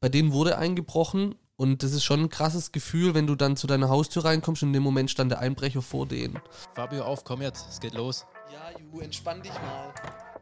bei 0.00 0.08
denen 0.08 0.32
wurde 0.32 0.58
eingebrochen 0.58 1.34
und 1.56 1.82
das 1.82 1.92
ist 1.92 2.04
schon 2.04 2.20
ein 2.20 2.28
krasses 2.28 2.70
Gefühl, 2.70 3.14
wenn 3.14 3.26
du 3.26 3.34
dann 3.34 3.56
zu 3.56 3.66
deiner 3.66 3.88
Haustür 3.88 4.24
reinkommst 4.24 4.62
und 4.62 4.68
in 4.68 4.74
dem 4.74 4.82
Moment 4.82 5.10
stand 5.10 5.32
der 5.32 5.40
Einbrecher 5.40 5.82
vor 5.82 6.06
denen. 6.06 6.38
Fabio, 6.74 7.02
auf, 7.04 7.24
komm 7.24 7.42
jetzt, 7.42 7.66
es 7.68 7.80
geht 7.80 7.94
los. 7.94 8.26
Ja, 8.52 8.78
Ju, 8.78 9.00
entspann 9.00 9.42
dich 9.42 9.52
mal. 9.52 9.92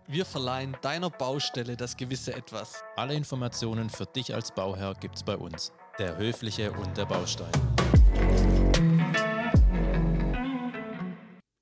Wir 0.09 0.25
verleihen 0.25 0.77
deiner 0.83 1.11
Baustelle 1.11 1.77
das 1.77 1.97
gewisse 1.97 2.35
Etwas. 2.35 2.85
Alle 2.97 3.15
Informationen 3.15 3.91
für 3.91 4.07
dich 4.07 4.35
als 4.35 4.53
Bauherr 4.53 4.95
gibt's 4.95 5.23
bei 5.23 5.37
uns. 5.37 5.73
Der 5.99 6.17
Höfliche 6.19 6.71
und 6.73 6.97
der 6.97 7.07
Baustein. 7.07 7.51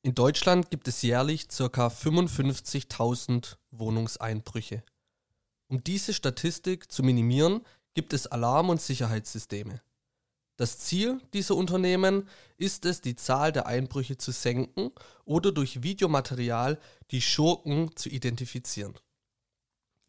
In 0.02 0.14
Deutschland 0.14 0.70
gibt 0.70 0.88
es 0.88 1.00
jährlich 1.00 1.48
ca. 1.48 1.86
55.000 1.86 3.56
Wohnungseinbrüche. 3.70 4.82
Um 5.68 5.82
diese 5.82 6.12
Statistik 6.12 6.92
zu 6.92 7.02
minimieren, 7.02 7.62
gibt 7.94 8.12
es 8.12 8.26
Alarm- 8.26 8.70
und 8.70 8.80
Sicherheitssysteme. 8.80 9.80
Das 10.56 10.78
Ziel 10.78 11.20
dieser 11.32 11.56
Unternehmen 11.56 12.28
ist 12.56 12.84
es, 12.84 13.00
die 13.00 13.16
Zahl 13.16 13.50
der 13.50 13.66
Einbrüche 13.66 14.16
zu 14.18 14.30
senken 14.30 14.92
oder 15.24 15.50
durch 15.50 15.82
Videomaterial 15.82 16.78
die 17.10 17.22
Schurken 17.22 17.96
zu 17.96 18.08
identifizieren. 18.08 18.94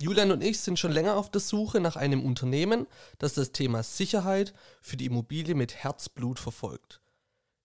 Julian 0.02 0.32
und 0.32 0.44
ich 0.44 0.60
sind 0.60 0.78
schon 0.78 0.92
länger 0.92 1.16
auf 1.16 1.32
der 1.32 1.42
Suche 1.42 1.80
nach 1.80 1.96
einem 1.96 2.24
Unternehmen, 2.24 2.86
das 3.18 3.34
das 3.34 3.54
Thema 3.54 3.82
Sicherheit 3.82 4.54
für 4.82 4.98
die 4.98 5.06
Immobilie 5.06 5.56
mit 5.56 5.74
Herzblut 5.74 6.38
verfolgt. 6.38 7.02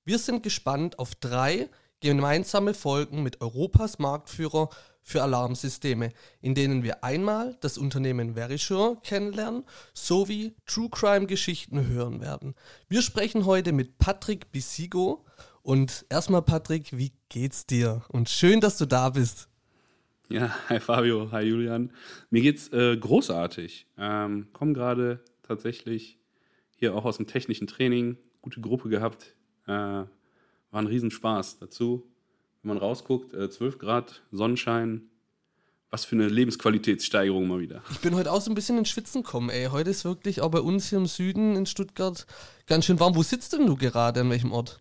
Wir 0.04 0.18
sind 0.18 0.42
gespannt 0.42 0.98
auf 0.98 1.14
drei 1.14 1.68
gemeinsame 2.00 2.74
Folgen 2.74 3.22
mit 3.22 3.40
Europas 3.40 3.98
Marktführer 3.98 4.70
für 5.02 5.22
Alarmsysteme, 5.22 6.12
in 6.40 6.54
denen 6.54 6.82
wir 6.82 7.04
einmal 7.04 7.56
das 7.60 7.78
Unternehmen 7.78 8.34
Verisure 8.34 8.98
kennenlernen 9.02 9.64
sowie 9.94 10.54
True 10.66 10.88
Crime 10.90 11.26
Geschichten 11.26 11.86
hören 11.88 12.20
werden. 12.20 12.54
Wir 12.88 13.02
sprechen 13.02 13.44
heute 13.44 13.72
mit 13.72 13.98
Patrick 13.98 14.52
Bisigo 14.52 15.24
und 15.62 16.06
erstmal 16.08 16.42
Patrick, 16.42 16.96
wie 16.96 17.12
geht's 17.28 17.66
dir? 17.66 18.02
Und 18.08 18.28
schön, 18.28 18.60
dass 18.60 18.78
du 18.78 18.86
da 18.86 19.10
bist. 19.10 19.48
Ja, 20.28 20.54
hi 20.68 20.78
Fabio, 20.78 21.32
hi 21.32 21.42
Julian. 21.42 21.92
Mir 22.30 22.42
geht's 22.42 22.68
äh, 22.68 22.96
großartig. 22.96 23.86
Ähm, 23.98 24.48
komm 24.52 24.74
gerade 24.74 25.24
tatsächlich 25.42 26.18
hier 26.76 26.94
auch 26.94 27.04
aus 27.04 27.16
dem 27.16 27.26
technischen 27.26 27.66
Training, 27.66 28.16
gute 28.40 28.60
Gruppe 28.60 28.88
gehabt. 28.88 29.34
Äh, 29.66 30.04
war 30.70 30.80
ein 30.80 30.86
Riesenspaß 30.86 31.58
dazu 31.58 32.10
wenn 32.62 32.70
man 32.70 32.78
rausguckt, 32.78 33.34
äh, 33.34 33.48
12 33.48 33.78
Grad, 33.78 34.22
Sonnenschein. 34.30 35.02
Was 35.92 36.04
für 36.04 36.14
eine 36.14 36.28
Lebensqualitätssteigerung 36.28 37.48
mal 37.48 37.58
wieder. 37.58 37.82
Ich 37.90 37.98
bin 37.98 38.14
heute 38.14 38.30
auch 38.30 38.40
so 38.40 38.48
ein 38.48 38.54
bisschen 38.54 38.78
ins 38.78 38.90
Schwitzen 38.90 39.24
gekommen, 39.24 39.50
ey. 39.50 39.66
Heute 39.72 39.90
ist 39.90 40.04
wirklich 40.04 40.40
auch 40.40 40.50
bei 40.50 40.60
uns 40.60 40.88
hier 40.88 40.98
im 40.98 41.06
Süden 41.06 41.56
in 41.56 41.66
Stuttgart 41.66 42.26
ganz 42.68 42.84
schön 42.84 43.00
warm. 43.00 43.16
Wo 43.16 43.24
sitzt 43.24 43.54
denn 43.54 43.66
du 43.66 43.74
gerade? 43.74 44.20
An 44.20 44.30
welchem 44.30 44.52
Ort? 44.52 44.80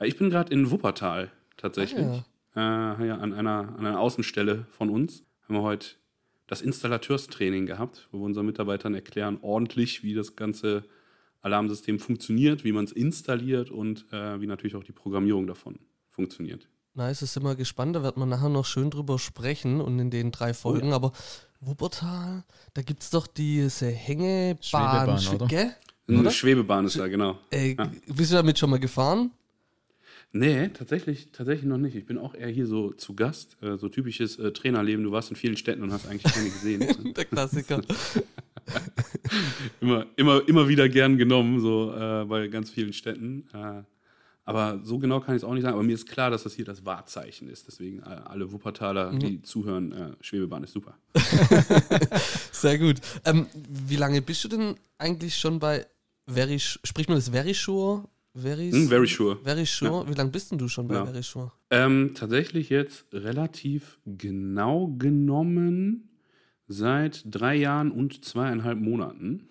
Ich 0.00 0.16
bin 0.16 0.30
gerade 0.30 0.50
in 0.50 0.70
Wuppertal 0.70 1.30
tatsächlich. 1.58 2.06
Ah, 2.06 2.24
ja. 2.56 2.96
Äh, 3.02 3.06
ja, 3.08 3.18
an, 3.18 3.34
einer, 3.34 3.74
an 3.76 3.84
einer 3.84 4.00
Außenstelle 4.00 4.64
von 4.70 4.88
uns. 4.88 5.24
Haben 5.46 5.56
wir 5.56 5.62
heute 5.62 5.88
das 6.46 6.62
Installateurstraining 6.62 7.66
gehabt, 7.66 8.08
wo 8.10 8.20
wir 8.20 8.24
unseren 8.24 8.46
Mitarbeitern 8.46 8.94
erklären, 8.94 9.36
ordentlich, 9.42 10.02
wie 10.04 10.14
das 10.14 10.36
ganze 10.36 10.84
Alarmsystem 11.44 11.98
funktioniert, 11.98 12.64
wie 12.64 12.72
man 12.72 12.84
es 12.84 12.92
installiert 12.92 13.70
und 13.70 14.06
äh, 14.12 14.40
wie 14.40 14.46
natürlich 14.46 14.76
auch 14.76 14.84
die 14.84 14.92
Programmierung 14.92 15.46
davon 15.46 15.78
funktioniert. 16.10 16.68
Nice, 16.94 17.22
ist 17.22 17.36
immer 17.36 17.54
gespannt. 17.54 17.96
Da 17.96 18.02
wird 18.02 18.16
man 18.16 18.28
nachher 18.28 18.48
noch 18.48 18.64
schön 18.64 18.90
drüber 18.90 19.18
sprechen 19.18 19.80
und 19.80 19.98
in 19.98 20.10
den 20.10 20.32
drei 20.32 20.54
Folgen. 20.54 20.88
Oh 20.88 20.90
ja. 20.90 20.96
Aber 20.96 21.12
Wuppertal, 21.60 22.44
da 22.72 22.82
gibt 22.82 23.02
es 23.02 23.10
doch 23.10 23.26
diese 23.26 23.88
Hängebahn, 23.88 24.58
Schwebebahn, 24.62 25.34
oder? 25.34 25.46
Gell? 25.46 25.74
Eine 26.06 26.20
oder? 26.20 26.30
Schwebebahn 26.30 26.86
ist 26.86 26.98
da, 26.98 27.08
genau. 27.08 27.38
Ey, 27.50 27.76
ja. 27.78 27.90
Bist 28.06 28.30
du 28.30 28.36
damit 28.36 28.58
schon 28.58 28.70
mal 28.70 28.78
gefahren? 28.78 29.30
Nee, 30.32 30.68
tatsächlich, 30.68 31.30
tatsächlich 31.32 31.66
noch 31.66 31.78
nicht. 31.78 31.94
Ich 31.94 32.06
bin 32.06 32.18
auch 32.18 32.34
eher 32.34 32.48
hier 32.48 32.66
so 32.66 32.92
zu 32.92 33.14
Gast. 33.14 33.56
Äh, 33.62 33.76
so 33.76 33.88
typisches 33.88 34.38
äh, 34.38 34.52
Trainerleben. 34.52 35.04
Du 35.04 35.12
warst 35.12 35.30
in 35.30 35.36
vielen 35.36 35.56
Städten 35.56 35.82
und 35.82 35.92
hast 35.92 36.08
eigentlich 36.08 36.32
keine 36.32 36.50
gesehen. 36.50 37.12
Der 37.16 37.24
Klassiker. 37.24 37.80
immer, 39.80 40.06
immer, 40.16 40.48
immer 40.48 40.68
wieder 40.68 40.88
gern 40.88 41.16
genommen, 41.16 41.60
so 41.60 41.92
äh, 41.94 42.24
bei 42.24 42.48
ganz 42.48 42.70
vielen 42.70 42.92
Städten. 42.92 43.48
Äh, 43.52 43.82
aber 44.46 44.80
so 44.82 44.98
genau 44.98 45.20
kann 45.20 45.34
ich 45.34 45.40
es 45.40 45.44
auch 45.44 45.54
nicht 45.54 45.62
sagen. 45.62 45.74
Aber 45.74 45.82
mir 45.82 45.94
ist 45.94 46.08
klar, 46.08 46.30
dass 46.30 46.42
das 46.42 46.54
hier 46.54 46.66
das 46.66 46.84
Wahrzeichen 46.84 47.48
ist. 47.48 47.66
Deswegen 47.66 48.00
äh, 48.00 48.20
alle 48.24 48.52
Wuppertaler, 48.52 49.12
mhm. 49.12 49.18
die 49.18 49.42
zuhören, 49.42 49.92
äh, 49.92 50.10
Schwebebahn 50.20 50.64
ist 50.64 50.72
super. 50.72 50.98
Sehr 52.52 52.78
gut. 52.78 52.96
Ähm, 53.24 53.46
wie 53.54 53.96
lange 53.96 54.20
bist 54.20 54.44
du 54.44 54.48
denn 54.48 54.76
eigentlich 54.98 55.36
schon 55.36 55.58
bei 55.58 55.86
Verish, 56.26 56.78
spricht 56.84 57.08
man 57.08 57.16
das 57.16 57.30
Verisure? 57.30 58.04
Veris, 58.36 58.74
hm, 58.74 58.88
Verisure. 58.88 59.38
Verisure. 59.44 60.04
Ja. 60.04 60.10
Wie 60.10 60.14
lange 60.14 60.30
bist 60.30 60.50
denn 60.50 60.58
du 60.58 60.68
schon 60.68 60.88
bei 60.88 60.96
ja. 60.96 61.06
Verisure? 61.06 61.52
Ähm, 61.70 62.12
tatsächlich 62.14 62.68
jetzt 62.68 63.06
relativ 63.12 64.00
genau 64.04 64.88
genommen 64.98 66.10
seit 66.66 67.22
drei 67.26 67.54
Jahren 67.56 67.90
und 67.90 68.24
zweieinhalb 68.24 68.78
Monaten. 68.78 69.48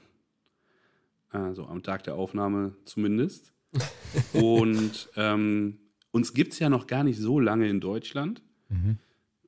Also 1.29 1.65
am 1.65 1.83
Tag 1.83 2.03
der 2.03 2.15
Aufnahme 2.15 2.75
zumindest 2.85 3.53
und 4.33 5.09
ähm, 5.15 5.79
uns 6.11 6.33
gibt 6.33 6.53
es 6.53 6.59
ja 6.59 6.69
noch 6.69 6.85
gar 6.85 7.03
nicht 7.03 7.17
so 7.17 7.39
lange 7.39 7.67
in 7.67 7.79
Deutschland. 7.79 8.43
Mhm. 8.69 8.97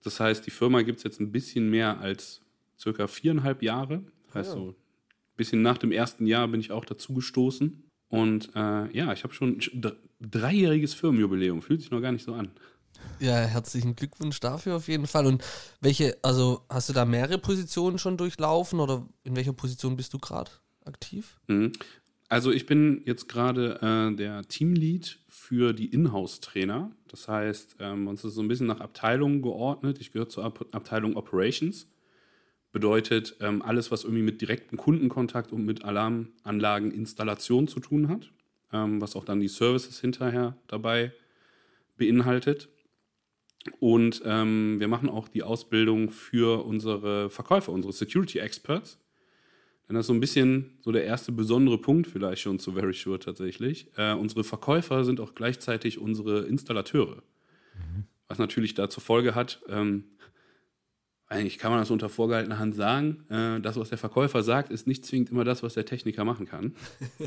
Das 0.03 0.19
heißt, 0.19 0.45
die 0.45 0.51
Firma 0.51 0.81
gibt 0.81 0.97
es 0.97 1.03
jetzt 1.03 1.19
ein 1.19 1.31
bisschen 1.31 1.69
mehr 1.69 1.99
als 1.99 2.41
circa 2.77 3.07
viereinhalb 3.07 3.61
Jahre. 3.61 4.03
Das 4.25 4.35
heißt, 4.35 4.49
ja. 4.49 4.55
so 4.55 4.69
ein 4.69 4.75
bisschen 5.37 5.61
nach 5.61 5.77
dem 5.77 5.91
ersten 5.91 6.25
Jahr 6.25 6.47
bin 6.47 6.59
ich 6.59 6.71
auch 6.71 6.85
dazu 6.85 7.13
gestoßen. 7.13 7.83
Und 8.09 8.49
äh, 8.55 8.95
ja, 8.95 9.13
ich 9.13 9.23
habe 9.23 9.33
schon 9.33 9.59
ein 9.59 9.91
dreijähriges 10.19 10.93
Firmenjubiläum. 10.93 11.61
Fühlt 11.61 11.81
sich 11.81 11.91
noch 11.91 12.01
gar 12.01 12.11
nicht 12.11 12.23
so 12.23 12.33
an. 12.33 12.51
Ja, 13.19 13.35
herzlichen 13.37 13.95
Glückwunsch 13.95 14.39
dafür 14.39 14.75
auf 14.75 14.87
jeden 14.87 15.07
Fall. 15.07 15.25
Und 15.25 15.43
welche, 15.81 16.17
also 16.21 16.61
hast 16.69 16.89
du 16.89 16.93
da 16.93 17.05
mehrere 17.05 17.37
Positionen 17.37 17.97
schon 17.97 18.17
durchlaufen 18.17 18.79
oder 18.79 19.07
in 19.23 19.35
welcher 19.35 19.53
Position 19.53 19.95
bist 19.95 20.13
du 20.13 20.19
gerade 20.19 20.51
aktiv? 20.85 21.37
Mhm. 21.47 21.71
Also 22.27 22.51
ich 22.51 22.65
bin 22.65 23.01
jetzt 23.05 23.29
gerade 23.29 23.79
äh, 23.81 24.15
der 24.15 24.43
Teamlead 24.47 25.19
für 25.27 25.73
die 25.73 25.87
Inhouse-Trainer. 25.87 26.91
Das 27.07 27.27
heißt, 27.27 27.77
ähm, 27.79 28.07
uns 28.07 28.23
ist 28.23 28.33
so 28.33 28.41
ein 28.41 28.47
bisschen 28.47 28.67
nach 28.67 28.81
Abteilungen 28.81 29.41
geordnet. 29.41 29.99
Ich 30.01 30.11
gehöre 30.11 30.29
zur 30.29 30.43
Ab 30.43 30.65
Abteilung 30.71 31.15
Operations. 31.15 31.87
Bedeutet 32.71 33.37
ähm, 33.39 33.61
alles, 33.61 33.91
was 33.91 34.03
irgendwie 34.03 34.23
mit 34.23 34.41
direktem 34.41 34.77
Kundenkontakt 34.77 35.53
und 35.53 35.63
mit 35.65 35.85
Alarmanlageninstallation 35.85 37.67
zu 37.67 37.79
tun 37.79 38.09
hat, 38.09 38.31
ähm, 38.73 38.99
was 38.99 39.15
auch 39.15 39.23
dann 39.23 39.39
die 39.39 39.47
Services 39.47 40.01
hinterher 40.01 40.57
dabei 40.67 41.13
beinhaltet. 41.95 42.69
Und 43.79 44.21
ähm, 44.25 44.79
wir 44.79 44.87
machen 44.87 45.09
auch 45.09 45.27
die 45.27 45.43
Ausbildung 45.43 46.09
für 46.09 46.65
unsere 46.65 47.29
Verkäufer, 47.29 47.71
unsere 47.71 47.93
Security 47.93 48.39
Experts 48.39 48.99
dann 49.87 49.97
ist 49.97 50.07
so 50.07 50.13
ein 50.13 50.19
bisschen 50.19 50.77
so 50.81 50.91
der 50.91 51.05
erste 51.05 51.31
besondere 51.31 51.77
Punkt 51.77 52.07
vielleicht 52.07 52.41
schon 52.41 52.59
zu 52.59 52.73
Very 52.73 52.93
Sure 52.93 53.19
tatsächlich. 53.19 53.87
Äh, 53.97 54.13
unsere 54.13 54.43
Verkäufer 54.43 55.05
sind 55.05 55.19
auch 55.19 55.35
gleichzeitig 55.35 55.99
unsere 55.99 56.45
Installateure. 56.45 57.17
Mhm. 57.75 58.05
Was 58.27 58.39
natürlich 58.39 58.73
da 58.73 58.89
zur 58.89 59.03
Folge 59.03 59.35
hat, 59.35 59.61
ähm, 59.69 60.05
eigentlich 61.27 61.57
kann 61.57 61.71
man 61.71 61.79
das 61.79 61.91
unter 61.91 62.09
vorgehaltener 62.09 62.59
Hand 62.59 62.75
sagen, 62.75 63.25
äh, 63.29 63.59
das, 63.59 63.77
was 63.77 63.89
der 63.89 63.97
Verkäufer 63.97 64.43
sagt, 64.43 64.71
ist 64.71 64.87
nicht 64.87 65.05
zwingend 65.05 65.31
immer 65.31 65.43
das, 65.43 65.63
was 65.63 65.73
der 65.73 65.85
Techniker 65.85 66.23
machen 66.23 66.45
kann. 66.45 66.75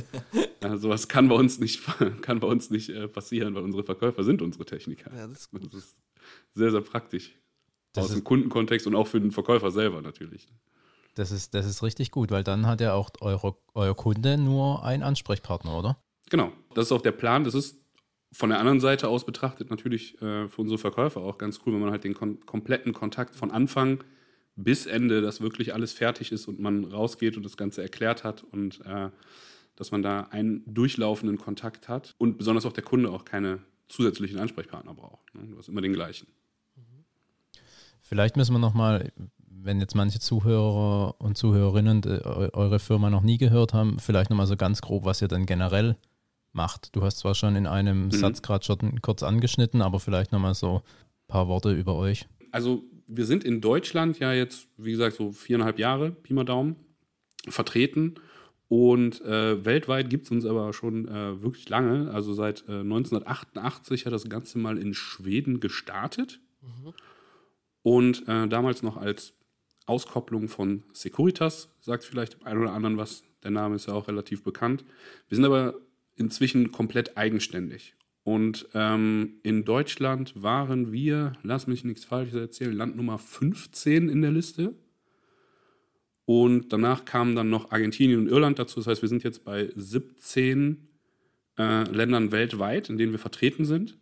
äh, 0.60 0.76
sowas 0.76 1.08
kann 1.08 1.28
bei 1.28 1.34
uns 1.34 1.58
nicht, 1.58 1.82
kann 2.22 2.40
bei 2.40 2.48
uns 2.48 2.70
nicht 2.70 2.90
äh, 2.90 3.06
passieren, 3.06 3.54
weil 3.54 3.62
unsere 3.62 3.84
Verkäufer 3.84 4.24
sind 4.24 4.42
unsere 4.42 4.64
Techniker. 4.64 5.14
Ja, 5.14 5.26
das, 5.26 5.40
ist 5.40 5.50
das 5.52 5.74
ist 5.74 5.96
sehr, 6.54 6.70
sehr 6.70 6.80
praktisch. 6.80 7.34
Das 7.92 8.06
Aus 8.06 8.12
dem 8.12 8.24
Kundenkontext 8.24 8.86
und 8.86 8.94
auch 8.94 9.06
für 9.06 9.20
den 9.20 9.32
Verkäufer 9.32 9.70
selber 9.70 10.02
natürlich. 10.02 10.48
Das 11.14 11.32
ist, 11.32 11.54
das 11.54 11.66
ist 11.66 11.82
richtig 11.82 12.10
gut, 12.10 12.30
weil 12.30 12.44
dann 12.44 12.66
hat 12.66 12.80
ja 12.80 12.92
auch 12.92 13.10
eure, 13.20 13.56
euer 13.74 13.96
Kunde 13.96 14.38
nur 14.38 14.84
einen 14.84 15.02
Ansprechpartner, 15.02 15.76
oder? 15.76 15.96
Genau, 16.30 16.52
das 16.74 16.86
ist 16.86 16.92
auch 16.92 17.02
der 17.02 17.12
Plan. 17.12 17.44
Das 17.44 17.54
ist 17.54 17.80
von 18.32 18.50
der 18.50 18.60
anderen 18.60 18.80
Seite 18.80 19.08
aus 19.08 19.24
betrachtet 19.24 19.70
natürlich 19.70 20.20
äh, 20.20 20.48
für 20.48 20.60
unsere 20.60 20.78
Verkäufer 20.78 21.20
auch 21.20 21.38
ganz 21.38 21.60
cool, 21.64 21.72
wenn 21.72 21.80
man 21.80 21.90
halt 21.90 22.04
den 22.04 22.14
kon 22.14 22.44
kompletten 22.44 22.92
Kontakt 22.92 23.34
von 23.34 23.50
Anfang 23.50 24.04
bis 24.54 24.86
Ende, 24.86 25.20
dass 25.20 25.40
wirklich 25.40 25.72
alles 25.72 25.92
fertig 25.92 26.32
ist 26.32 26.46
und 26.46 26.60
man 26.60 26.84
rausgeht 26.84 27.36
und 27.36 27.44
das 27.44 27.56
Ganze 27.56 27.80
erklärt 27.80 28.24
hat 28.24 28.44
und 28.44 28.84
äh, 28.84 29.10
dass 29.76 29.92
man 29.92 30.02
da 30.02 30.22
einen 30.30 30.62
durchlaufenden 30.66 31.38
Kontakt 31.38 31.88
hat 31.88 32.14
und 32.18 32.36
besonders 32.36 32.66
auch 32.66 32.72
der 32.72 32.82
Kunde 32.82 33.10
auch 33.10 33.24
keine 33.24 33.60
zusätzlichen 33.88 34.38
Ansprechpartner 34.38 34.94
braucht. 34.94 35.34
Ne? 35.34 35.46
Du 35.46 35.58
hast 35.58 35.68
immer 35.68 35.80
den 35.80 35.92
gleichen. 35.92 36.28
Vielleicht 38.00 38.36
müssen 38.36 38.54
wir 38.54 38.58
nochmal, 38.58 39.12
wenn 39.36 39.80
jetzt 39.80 39.94
manche 39.94 40.18
Zuhörer 40.18 41.20
und 41.20 41.36
Zuhörerinnen 41.36 42.02
äh, 42.04 42.20
eure 42.52 42.78
Firma 42.78 43.10
noch 43.10 43.22
nie 43.22 43.36
gehört 43.36 43.74
haben, 43.74 43.98
vielleicht 43.98 44.30
nochmal 44.30 44.46
so 44.46 44.56
ganz 44.56 44.80
grob, 44.80 45.04
was 45.04 45.20
ihr 45.20 45.28
dann 45.28 45.44
generell 45.44 45.96
macht. 46.52 46.96
Du 46.96 47.02
hast 47.02 47.18
zwar 47.18 47.34
schon 47.34 47.54
in 47.56 47.66
einem 47.66 48.06
mhm. 48.06 48.10
Satz 48.12 48.40
gerade 48.40 48.64
schon 48.64 49.02
kurz 49.02 49.22
angeschnitten, 49.22 49.82
aber 49.82 50.00
vielleicht 50.00 50.32
nochmal 50.32 50.54
so 50.54 50.76
ein 50.76 50.82
paar 51.26 51.48
Worte 51.48 51.72
über 51.72 51.96
euch. 51.96 52.26
Also 52.50 52.82
wir 53.06 53.26
sind 53.26 53.44
in 53.44 53.60
Deutschland 53.60 54.18
ja 54.18 54.32
jetzt, 54.32 54.68
wie 54.76 54.92
gesagt, 54.92 55.16
so 55.16 55.32
viereinhalb 55.32 55.78
Jahre, 55.78 56.10
Pi 56.10 56.32
mal 56.32 56.44
Daumen. 56.44 56.76
vertreten. 57.48 58.14
Und 58.68 59.22
äh, 59.22 59.64
weltweit 59.64 60.10
gibt 60.10 60.26
es 60.26 60.30
uns 60.30 60.44
aber 60.44 60.72
schon 60.74 61.08
äh, 61.08 61.42
wirklich 61.42 61.68
lange. 61.70 62.10
Also 62.10 62.34
seit 62.34 62.68
äh, 62.68 62.80
1988 62.80 64.04
hat 64.04 64.12
das 64.12 64.28
Ganze 64.28 64.58
mal 64.58 64.76
in 64.76 64.92
Schweden 64.92 65.58
gestartet. 65.58 66.40
Mhm. 66.60 66.92
Und 67.82 68.28
äh, 68.28 68.46
damals 68.46 68.82
noch 68.82 68.98
als 68.98 69.32
Auskopplung 69.86 70.48
von 70.48 70.82
Securitas, 70.92 71.70
sagt 71.80 72.04
vielleicht 72.04 72.34
dem 72.34 72.46
einen 72.46 72.60
oder 72.60 72.72
anderen 72.72 72.98
was. 72.98 73.24
Der 73.42 73.50
Name 73.50 73.76
ist 73.76 73.86
ja 73.86 73.94
auch 73.94 74.08
relativ 74.08 74.42
bekannt. 74.42 74.84
Wir 75.28 75.36
sind 75.36 75.46
aber 75.46 75.74
inzwischen 76.16 76.70
komplett 76.70 77.16
eigenständig. 77.16 77.94
Und 78.24 78.68
ähm, 78.74 79.38
in 79.42 79.64
Deutschland 79.64 80.34
waren 80.36 80.92
wir, 80.92 81.32
lass 81.42 81.66
mich 81.66 81.84
nichts 81.84 82.04
Falsches 82.04 82.34
erzählen, 82.34 82.74
Land 82.74 82.96
Nummer 82.96 83.16
15 83.16 84.10
in 84.10 84.20
der 84.20 84.32
Liste. 84.32 84.74
Und 86.28 86.74
danach 86.74 87.06
kamen 87.06 87.34
dann 87.34 87.48
noch 87.48 87.70
Argentinien 87.70 88.20
und 88.20 88.28
Irland 88.28 88.58
dazu. 88.58 88.80
Das 88.80 88.86
heißt, 88.86 89.00
wir 89.00 89.08
sind 89.08 89.24
jetzt 89.24 89.46
bei 89.46 89.72
17 89.74 90.86
äh, 91.56 91.84
Ländern 91.84 92.32
weltweit, 92.32 92.90
in 92.90 92.98
denen 92.98 93.12
wir 93.12 93.18
vertreten 93.18 93.64
sind. 93.64 93.96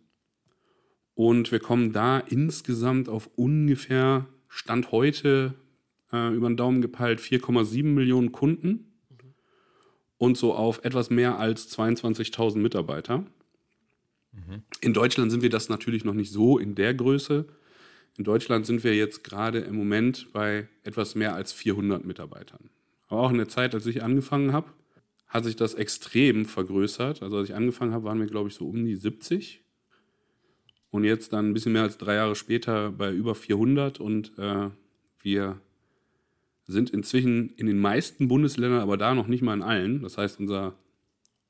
Und 1.13 1.53
wir 1.53 1.59
kommen 1.59 1.93
da 1.93 2.19
insgesamt 2.19 3.07
auf 3.07 3.29
ungefähr 3.37 4.27
Stand 4.49 4.91
heute 4.91 5.53
äh, 6.11 6.35
über 6.35 6.49
den 6.49 6.57
Daumen 6.57 6.81
gepeilt 6.81 7.21
4,7 7.21 7.83
Millionen 7.85 8.33
Kunden 8.33 8.99
und 10.17 10.35
so 10.35 10.53
auf 10.53 10.83
etwas 10.83 11.09
mehr 11.09 11.39
als 11.39 11.73
22.000 11.79 12.57
Mitarbeiter. 12.57 13.19
Mhm. 14.33 14.63
In 14.81 14.93
Deutschland 14.93 15.31
sind 15.31 15.43
wir 15.43 15.49
das 15.49 15.69
natürlich 15.69 16.03
noch 16.03 16.13
nicht 16.13 16.33
so 16.33 16.57
in 16.57 16.75
der 16.75 16.93
Größe. 16.93 17.47
In 18.17 18.23
Deutschland 18.23 18.65
sind 18.65 18.83
wir 18.83 18.95
jetzt 18.95 19.23
gerade 19.23 19.59
im 19.59 19.75
Moment 19.75 20.33
bei 20.33 20.67
etwas 20.83 21.13
mehr 21.13 21.35
als 21.35 21.53
400 21.53 22.03
Mitarbeitern. 22.03 22.71
Aber 23.07 23.21
auch 23.21 23.31
in 23.31 23.37
der 23.37 23.47
Zeit, 23.47 23.75
als 23.75 23.85
ich 23.85 24.03
angefangen 24.03 24.53
habe, 24.53 24.73
hat 25.27 25.43
sich 25.43 25.55
das 25.55 25.75
extrem 25.75 26.45
vergrößert. 26.45 27.21
Also 27.21 27.37
als 27.37 27.49
ich 27.49 27.55
angefangen 27.55 27.93
habe, 27.93 28.05
waren 28.05 28.19
wir, 28.19 28.27
glaube 28.27 28.49
ich, 28.49 28.55
so 28.55 28.67
um 28.67 28.85
die 28.85 28.95
70. 28.95 29.61
Und 30.89 31.03
jetzt 31.03 31.31
dann 31.31 31.49
ein 31.49 31.53
bisschen 31.53 31.73
mehr 31.73 31.83
als 31.83 31.97
drei 31.97 32.15
Jahre 32.15 32.35
später 32.35 32.91
bei 32.91 33.13
über 33.13 33.35
400. 33.35 33.99
Und 33.99 34.37
äh, 34.39 34.69
wir 35.21 35.61
sind 36.65 36.89
inzwischen 36.89 37.53
in 37.55 37.67
den 37.67 37.79
meisten 37.79 38.27
Bundesländern, 38.27 38.81
aber 38.81 38.97
da 38.97 39.13
noch 39.13 39.27
nicht 39.27 39.43
mal 39.43 39.53
in 39.53 39.61
allen. 39.61 40.01
Das 40.01 40.17
heißt, 40.17 40.39
unser, 40.39 40.73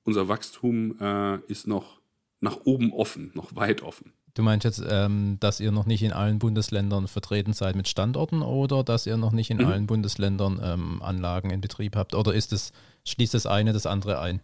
unser 0.03 0.27
Wachstum 0.27 0.97
äh, 0.99 1.39
ist 1.47 1.65
noch 1.65 2.01
nach 2.41 2.65
oben 2.65 2.91
offen, 2.91 3.31
noch 3.35 3.55
weit 3.55 3.83
offen. 3.83 4.11
Du 4.37 4.43
meinst 4.43 4.65
jetzt, 4.65 4.83
ähm, 4.87 5.37
dass 5.39 5.59
ihr 5.59 5.71
noch 5.71 5.87
nicht 5.87 6.03
in 6.03 6.13
allen 6.13 6.37
Bundesländern 6.37 7.07
vertreten 7.07 7.53
seid 7.53 7.75
mit 7.75 7.87
Standorten 7.87 8.43
oder 8.43 8.83
dass 8.83 9.07
ihr 9.07 9.17
noch 9.17 9.31
nicht 9.31 9.49
in 9.49 9.57
mhm. 9.57 9.65
allen 9.65 9.87
Bundesländern 9.87 10.61
ähm, 10.63 11.01
Anlagen 11.01 11.49
in 11.49 11.59
Betrieb 11.59 11.95
habt? 11.95 12.13
Oder 12.13 12.35
ist 12.35 12.53
es, 12.53 12.71
schließt 13.03 13.33
das 13.33 13.47
eine 13.47 13.73
das 13.73 13.87
andere 13.87 14.21
ein? 14.21 14.41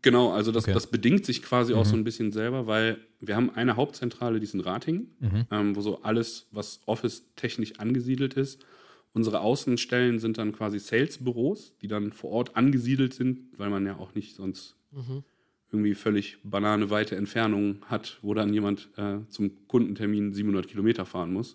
Genau, 0.00 0.32
also 0.32 0.52
das, 0.52 0.64
okay. 0.64 0.72
das 0.72 0.86
bedingt 0.86 1.26
sich 1.26 1.42
quasi 1.42 1.74
mhm. 1.74 1.80
auch 1.80 1.84
so 1.84 1.96
ein 1.96 2.04
bisschen 2.04 2.32
selber, 2.32 2.66
weil 2.66 2.96
wir 3.20 3.36
haben 3.36 3.50
eine 3.50 3.76
Hauptzentrale, 3.76 4.40
die 4.40 4.44
ist 4.44 4.54
in 4.54 4.60
Ratingen, 4.60 5.14
mhm. 5.20 5.46
ähm, 5.50 5.76
wo 5.76 5.82
so 5.82 6.00
alles, 6.00 6.46
was 6.52 6.80
Office-technisch 6.86 7.78
angesiedelt 7.80 8.34
ist. 8.34 8.64
Unsere 9.12 9.40
Außenstellen 9.40 10.18
sind 10.18 10.38
dann 10.38 10.52
quasi 10.52 10.78
Sales-Büros, 10.78 11.74
die 11.82 11.88
dann 11.88 12.12
vor 12.12 12.30
Ort 12.30 12.56
angesiedelt 12.56 13.12
sind, 13.12 13.40
weil 13.58 13.68
man 13.68 13.84
ja 13.84 13.98
auch 13.98 14.14
nicht 14.14 14.34
sonst 14.34 14.76
mhm 14.92 15.24
irgendwie 15.70 15.94
völlig 15.94 16.38
bananeweite 16.42 17.16
Entfernungen 17.16 17.82
hat, 17.86 18.18
wo 18.22 18.34
dann 18.34 18.52
jemand 18.52 18.88
äh, 18.96 19.18
zum 19.28 19.66
Kundentermin 19.66 20.32
700 20.32 20.66
Kilometer 20.66 21.04
fahren 21.04 21.32
muss. 21.32 21.54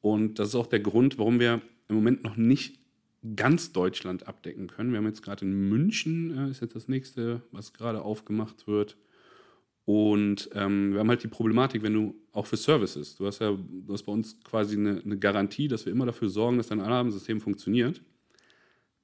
Und 0.00 0.38
das 0.38 0.48
ist 0.48 0.54
auch 0.54 0.66
der 0.66 0.80
Grund, 0.80 1.18
warum 1.18 1.38
wir 1.38 1.60
im 1.88 1.96
Moment 1.96 2.24
noch 2.24 2.36
nicht 2.36 2.78
ganz 3.36 3.72
Deutschland 3.72 4.26
abdecken 4.26 4.66
können. 4.66 4.92
Wir 4.92 4.98
haben 4.98 5.06
jetzt 5.06 5.22
gerade 5.22 5.44
in 5.44 5.68
München, 5.68 6.36
äh, 6.36 6.50
ist 6.50 6.62
jetzt 6.62 6.74
das 6.74 6.88
nächste, 6.88 7.42
was 7.52 7.72
gerade 7.72 8.02
aufgemacht 8.02 8.66
wird. 8.66 8.96
Und 9.84 10.50
ähm, 10.54 10.92
wir 10.92 11.00
haben 11.00 11.08
halt 11.08 11.22
die 11.22 11.28
Problematik, 11.28 11.82
wenn 11.82 11.94
du 11.94 12.14
auch 12.32 12.46
für 12.46 12.56
Services, 12.56 13.16
du 13.16 13.26
hast 13.26 13.40
ja 13.40 13.50
du 13.50 13.92
hast 13.92 14.04
bei 14.04 14.12
uns 14.12 14.38
quasi 14.44 14.76
eine, 14.76 15.02
eine 15.04 15.18
Garantie, 15.18 15.68
dass 15.68 15.84
wir 15.84 15.92
immer 15.92 16.06
dafür 16.06 16.28
sorgen, 16.28 16.58
dass 16.58 16.68
dein 16.68 16.80
Alarmsystem 16.80 17.40
funktioniert. 17.40 18.00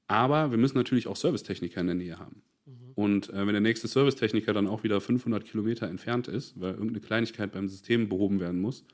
Aber 0.06 0.50
wir 0.50 0.58
müssen 0.58 0.76
natürlich 0.76 1.08
auch 1.08 1.17
Servicetechniker 1.17 1.81
in 1.81 1.87
der 1.88 1.96
Nähe 1.96 2.19
haben. 2.19 2.43
Und 2.96 3.28
äh, 3.28 3.46
wenn 3.46 3.52
der 3.52 3.60
nächste 3.60 3.88
Servicetechniker 3.88 4.54
dann 4.54 4.66
auch 4.66 4.82
wieder 4.82 5.00
500 5.02 5.44
Kilometer 5.44 5.87
entfernt 5.87 6.28
ist, 6.28 6.58
weil 6.58 6.72
irgendeine 6.72 7.00
Kleinigkeit 7.00 7.52
beim 7.52 7.69
System 7.69 8.08
behoben 8.08 8.40
werden 8.40 8.58
muss, 8.58 8.84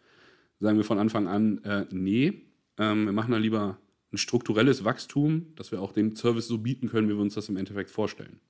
sagen 0.59 0.77
wir 0.77 0.85
von 0.85 0.99
Anfang 0.99 1.29
an, 1.29 1.63
äh, 1.63 1.87
nee, 1.91 2.43
ähm, 2.79 3.07
wir 3.07 3.13
machen 3.13 3.31
da 3.31 3.39
lieber 3.39 3.79
ein 4.13 4.19
strukturelles 4.19 4.85
Wachstum, 4.85 5.55
dass 5.55 5.71
wir 5.71 5.81
auch 5.81 5.93
den 5.93 6.17
Service 6.17 6.49
so 6.49 6.59
bieten 6.59 6.89
können, 6.89 7.09
wie 7.09 7.15
wir 7.15 7.23
uns 7.23 7.35
das 7.35 7.49
im 7.49 7.57
Endeffekt 7.57 7.91
vorstellen. 7.91 8.41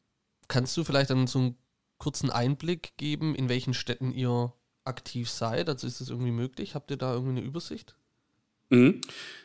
Kannst 0.48 0.74
du 0.78 0.84
vielleicht 0.84 1.10
dann 1.10 1.26
so 1.26 1.38
einen 1.38 1.56
kurzen 1.98 2.30
Einblick 2.30 2.96
geben, 2.96 3.34
in 3.34 3.50
welchen 3.50 3.74
Städten 3.74 4.10
ihr 4.10 4.54
aktiv 4.84 5.28
seid? 5.28 5.68
Also 5.68 5.86
ist 5.86 6.00
das 6.00 6.08
irgendwie 6.08 6.32
möglich? 6.32 6.74
Habt 6.74 6.90
ihr 6.90 6.96
da 6.96 7.12
irgendwie 7.12 7.38
eine 7.38 7.46
Übersicht? 7.46 7.94
Mhm. 8.72 9.00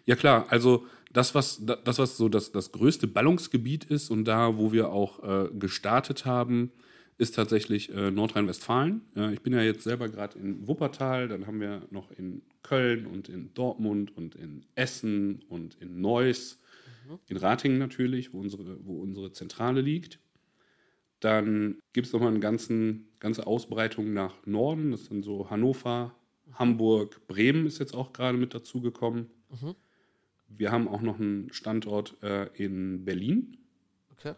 Ja 0.06 0.16
klar, 0.16 0.48
also 0.50 0.86
das, 1.12 1.36
was, 1.36 1.62
das, 1.66 2.00
was 2.00 2.18
so 2.18 2.30
das, 2.30 2.52
das 2.52 2.72
größte 2.72 3.08
Ballungsgebiet 3.08 3.86
ist 3.86 4.10
und 4.10 4.26
da, 4.26 4.58
wo 4.58 4.72
wir 4.72 4.90
auch 4.90 5.24
äh, 5.24 5.50
gestartet 5.58 6.26
haben, 6.26 6.72
ist 7.18 7.36
tatsächlich 7.36 7.94
äh, 7.94 8.12
Nordrhein-Westfalen. 8.12 9.02
Äh, 9.16 9.34
ich 9.34 9.42
bin 9.42 9.54
ja 9.54 9.62
jetzt 9.62 9.84
selber 9.84 10.10
gerade 10.10 10.38
in 10.38 10.68
Wuppertal, 10.68 11.28
dann 11.28 11.48
haben 11.48 11.60
wir 11.60 11.82
noch 11.90 12.12
in 12.12 12.44
Köln 12.62 13.08
und 13.08 13.30
in 13.30 13.54
Dortmund 13.54 14.16
und 14.16 14.36
in 14.36 14.66
Essen 14.76 15.44
und 15.50 15.76
in 15.82 16.00
Neuss, 16.00 16.60
mhm. 17.10 17.20
in 17.28 17.38
Ratingen 17.38 17.80
natürlich, 17.80 18.34
wo 18.34 18.40
unsere, 18.40 18.86
wo 18.86 19.02
unsere 19.02 19.32
Zentrale 19.32 19.82
liegt. 19.82 20.20
Dann 21.20 21.80
gibt 21.94 22.08
es 22.08 22.14
nochmal 22.14 22.30
eine 22.30 22.40
ganzen, 22.40 23.08
ganze 23.20 23.48
Ausbreitung 23.48 24.14
nach 24.14 24.36
Norden, 24.46 24.92
das 24.92 25.06
sind 25.06 25.24
so 25.24 25.50
Hannover, 25.50 26.14
Hamburg, 26.54 27.28
Bremen 27.28 27.66
ist 27.66 27.80
jetzt 27.80 27.94
auch 27.94 28.14
gerade 28.14 28.38
mit 28.38 28.54
dazugekommen. 28.54 29.28
Mhm. 29.50 29.76
Wir 30.50 30.72
haben 30.72 30.88
auch 30.88 31.02
noch 31.02 31.20
einen 31.20 31.52
Standort 31.52 32.22
äh, 32.24 32.48
in 32.56 33.06
Berlin. 33.06 33.58
Okay. 34.12 34.34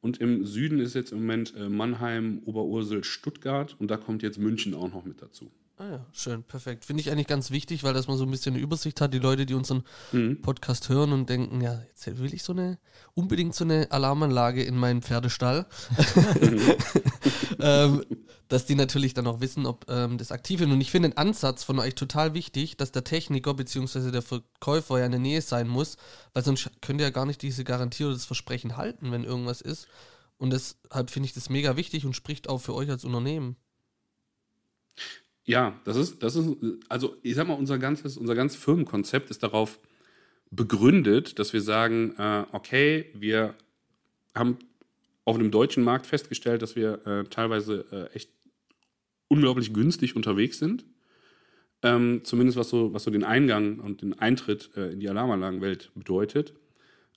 Und 0.00 0.20
im 0.20 0.44
Süden 0.44 0.78
ist 0.78 0.94
jetzt 0.94 1.12
im 1.12 1.20
Moment 1.20 1.54
äh, 1.56 1.68
Mannheim, 1.68 2.42
Oberursel, 2.44 3.02
Stuttgart 3.02 3.76
und 3.78 3.90
da 3.90 3.96
kommt 3.96 4.22
jetzt 4.22 4.38
München 4.38 4.74
auch 4.74 4.92
noch 4.92 5.04
mit 5.04 5.22
dazu. 5.22 5.50
Ah 5.78 5.90
ja, 5.90 6.06
schön, 6.12 6.42
perfekt. 6.42 6.86
Finde 6.86 7.02
ich 7.02 7.10
eigentlich 7.10 7.26
ganz 7.26 7.50
wichtig, 7.50 7.84
weil 7.84 7.92
dass 7.92 8.08
man 8.08 8.16
so 8.16 8.24
ein 8.24 8.30
bisschen 8.30 8.54
eine 8.54 8.62
Übersicht 8.62 8.98
hat. 9.02 9.12
Die 9.12 9.18
Leute, 9.18 9.44
die 9.44 9.52
unseren 9.52 9.84
mhm. 10.10 10.40
Podcast 10.40 10.88
hören 10.88 11.12
und 11.12 11.28
denken, 11.28 11.60
ja, 11.60 11.82
jetzt 11.88 12.18
will 12.18 12.32
ich 12.32 12.42
so 12.42 12.54
eine, 12.54 12.78
unbedingt 13.12 13.54
so 13.54 13.64
eine 13.64 13.92
Alarmanlage 13.92 14.62
in 14.62 14.76
meinen 14.76 15.02
Pferdestall. 15.02 15.66
ähm, 17.60 18.04
dass 18.48 18.64
die 18.64 18.74
natürlich 18.74 19.12
dann 19.12 19.26
auch 19.26 19.40
wissen, 19.40 19.66
ob 19.66 19.84
ähm, 19.90 20.16
das 20.16 20.32
aktiv 20.32 20.62
ist. 20.62 20.70
Und 20.70 20.80
ich 20.80 20.90
finde 20.90 21.10
den 21.10 21.18
Ansatz 21.18 21.62
von 21.62 21.78
euch 21.78 21.94
total 21.94 22.32
wichtig, 22.32 22.78
dass 22.78 22.92
der 22.92 23.04
Techniker 23.04 23.52
bzw. 23.52 24.10
der 24.10 24.22
Verkäufer 24.22 24.98
ja 25.00 25.04
in 25.04 25.12
der 25.12 25.20
Nähe 25.20 25.42
sein 25.42 25.68
muss, 25.68 25.98
weil 26.32 26.44
sonst 26.44 26.70
könnt 26.80 27.00
ihr 27.00 27.06
ja 27.06 27.10
gar 27.10 27.26
nicht 27.26 27.42
diese 27.42 27.64
Garantie 27.64 28.04
oder 28.04 28.14
das 28.14 28.24
Versprechen 28.24 28.78
halten, 28.78 29.12
wenn 29.12 29.24
irgendwas 29.24 29.60
ist. 29.60 29.88
Und 30.38 30.54
deshalb 30.54 31.10
finde 31.10 31.26
ich 31.26 31.34
das 31.34 31.50
mega 31.50 31.76
wichtig 31.76 32.06
und 32.06 32.14
spricht 32.14 32.48
auch 32.48 32.58
für 32.58 32.74
euch 32.74 32.88
als 32.88 33.04
Unternehmen. 33.04 33.56
Ja, 35.46 35.80
das 35.84 35.96
ist, 35.96 36.22
das 36.22 36.34
ist, 36.34 36.56
also 36.88 37.16
ich 37.22 37.36
sag 37.36 37.46
mal, 37.46 37.54
unser 37.54 37.78
ganzes, 37.78 38.16
unser 38.16 38.34
ganzes 38.34 38.60
Firmenkonzept 38.60 39.30
ist 39.30 39.42
darauf 39.42 39.78
begründet, 40.50 41.38
dass 41.38 41.52
wir 41.52 41.60
sagen, 41.60 42.14
äh, 42.18 42.44
okay, 42.52 43.06
wir 43.14 43.54
haben 44.34 44.58
auf 45.24 45.38
dem 45.38 45.50
deutschen 45.50 45.84
Markt 45.84 46.06
festgestellt, 46.06 46.62
dass 46.62 46.76
wir 46.76 47.06
äh, 47.06 47.24
teilweise 47.24 47.84
äh, 47.92 48.16
echt 48.16 48.30
unglaublich 49.28 49.72
günstig 49.72 50.16
unterwegs 50.16 50.58
sind. 50.58 50.84
Ähm, 51.82 52.22
zumindest 52.24 52.58
was 52.58 52.68
so, 52.68 52.92
was 52.92 53.04
so 53.04 53.10
den 53.10 53.24
Eingang 53.24 53.78
und 53.78 54.02
den 54.02 54.18
Eintritt 54.18 54.70
äh, 54.76 54.92
in 54.92 55.00
die 55.00 55.08
Alarmanlagenwelt 55.08 55.92
bedeutet. 55.94 56.54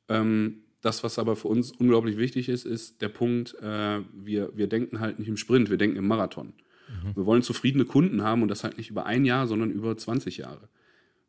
Ähm, 0.07 0.63
das, 0.81 1.03
was 1.03 1.17
aber 1.17 1.36
für 1.36 1.48
uns 1.48 1.71
unglaublich 1.71 2.17
wichtig 2.17 2.50
ist, 2.50 2.65
ist 2.65 3.01
der 3.01 3.09
Punkt, 3.09 3.55
äh, 3.62 4.01
wir, 4.13 4.55
wir 4.55 4.67
denken 4.67 5.00
halt 5.00 5.17
nicht 5.17 5.27
im 5.27 5.38
Sprint, 5.38 5.69
wir 5.69 5.77
denken 5.77 5.98
im 5.98 6.07
Marathon. 6.07 6.53
Mhm. 6.89 7.15
Wir 7.15 7.25
wollen 7.25 7.41
zufriedene 7.41 7.86
Kunden 7.86 8.24
haben 8.24 8.41
und 8.41 8.50
das 8.50 8.63
halt 8.63 8.77
nicht 8.77 8.89
über 8.89 9.05
ein 9.05 9.25
Jahr, 9.25 9.48
sondern 9.48 9.72
über 9.72 9.96
20 9.96 10.38
Jahre. 10.38 10.69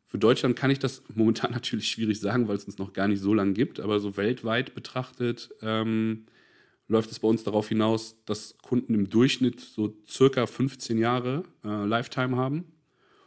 Für 0.05 0.17
Deutschland 0.17 0.55
kann 0.55 0.71
ich 0.71 0.79
das 0.79 1.03
momentan 1.15 1.51
natürlich 1.51 1.87
schwierig 1.87 2.19
sagen, 2.19 2.47
weil 2.47 2.57
es 2.57 2.65
uns 2.65 2.77
noch 2.77 2.93
gar 2.93 3.07
nicht 3.07 3.21
so 3.21 3.33
lange 3.33 3.53
gibt, 3.53 3.79
aber 3.79 3.99
so 3.99 4.17
weltweit 4.17 4.73
betrachtet 4.75 5.51
ähm, 5.61 6.25
läuft 6.87 7.11
es 7.11 7.19
bei 7.19 7.27
uns 7.27 7.43
darauf 7.43 7.69
hinaus, 7.69 8.17
dass 8.25 8.57
Kunden 8.57 8.93
im 8.93 9.09
Durchschnitt 9.09 9.61
so 9.61 9.95
circa 10.07 10.45
15 10.45 10.97
Jahre 10.97 11.43
äh, 11.63 11.85
Lifetime 11.85 12.35
haben. 12.35 12.65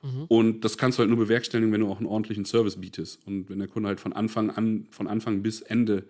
Mhm. 0.03 0.25
Und 0.29 0.65
das 0.65 0.77
kannst 0.77 0.99
du 0.99 1.01
halt 1.01 1.09
nur 1.09 1.19
bewerkstelligen, 1.19 1.73
wenn 1.73 1.81
du 1.81 1.89
auch 1.89 1.97
einen 1.97 2.07
ordentlichen 2.07 2.45
Service 2.45 2.79
bietest. 2.79 3.27
Und 3.27 3.49
wenn 3.49 3.59
der 3.59 3.69
Kunde 3.69 3.89
halt 3.89 4.01
von 4.01 4.13
Anfang 4.13 4.51
an, 4.51 4.87
von 4.91 5.07
Anfang 5.07 5.43
bis 5.43 5.63
Ende 5.63 6.05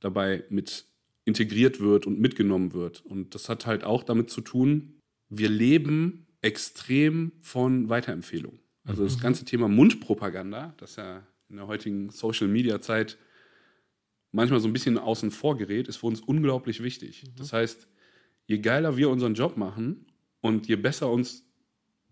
dabei 0.00 0.44
mit 0.48 0.86
integriert 1.26 1.80
wird 1.80 2.06
und 2.06 2.18
mitgenommen 2.20 2.72
wird. 2.72 3.04
Und 3.04 3.34
das 3.34 3.48
hat 3.48 3.66
halt 3.66 3.84
auch 3.84 4.02
damit 4.02 4.30
zu 4.30 4.40
tun, 4.40 4.94
wir 5.28 5.48
leben 5.48 6.26
extrem 6.42 7.32
von 7.40 7.88
Weiterempfehlungen. 7.88 8.60
Also 8.84 9.04
das 9.04 9.16
mhm. 9.16 9.20
ganze 9.20 9.44
Thema 9.44 9.68
Mundpropaganda, 9.68 10.74
das 10.76 10.96
ja 10.96 11.26
in 11.48 11.56
der 11.56 11.66
heutigen 11.66 12.10
Social-Media-Zeit 12.10 13.18
manchmal 14.32 14.60
so 14.60 14.68
ein 14.68 14.72
bisschen 14.72 14.98
außen 14.98 15.30
vor 15.30 15.56
gerät, 15.56 15.88
ist 15.88 15.96
für 15.98 16.06
uns 16.06 16.20
unglaublich 16.20 16.82
wichtig. 16.82 17.24
Das 17.36 17.52
heißt, 17.52 17.88
je 18.46 18.58
geiler 18.58 18.96
wir 18.96 19.08
unseren 19.08 19.34
Job 19.34 19.56
machen 19.56 20.06
und 20.40 20.66
je 20.66 20.76
besser 20.76 21.10
uns 21.10 21.44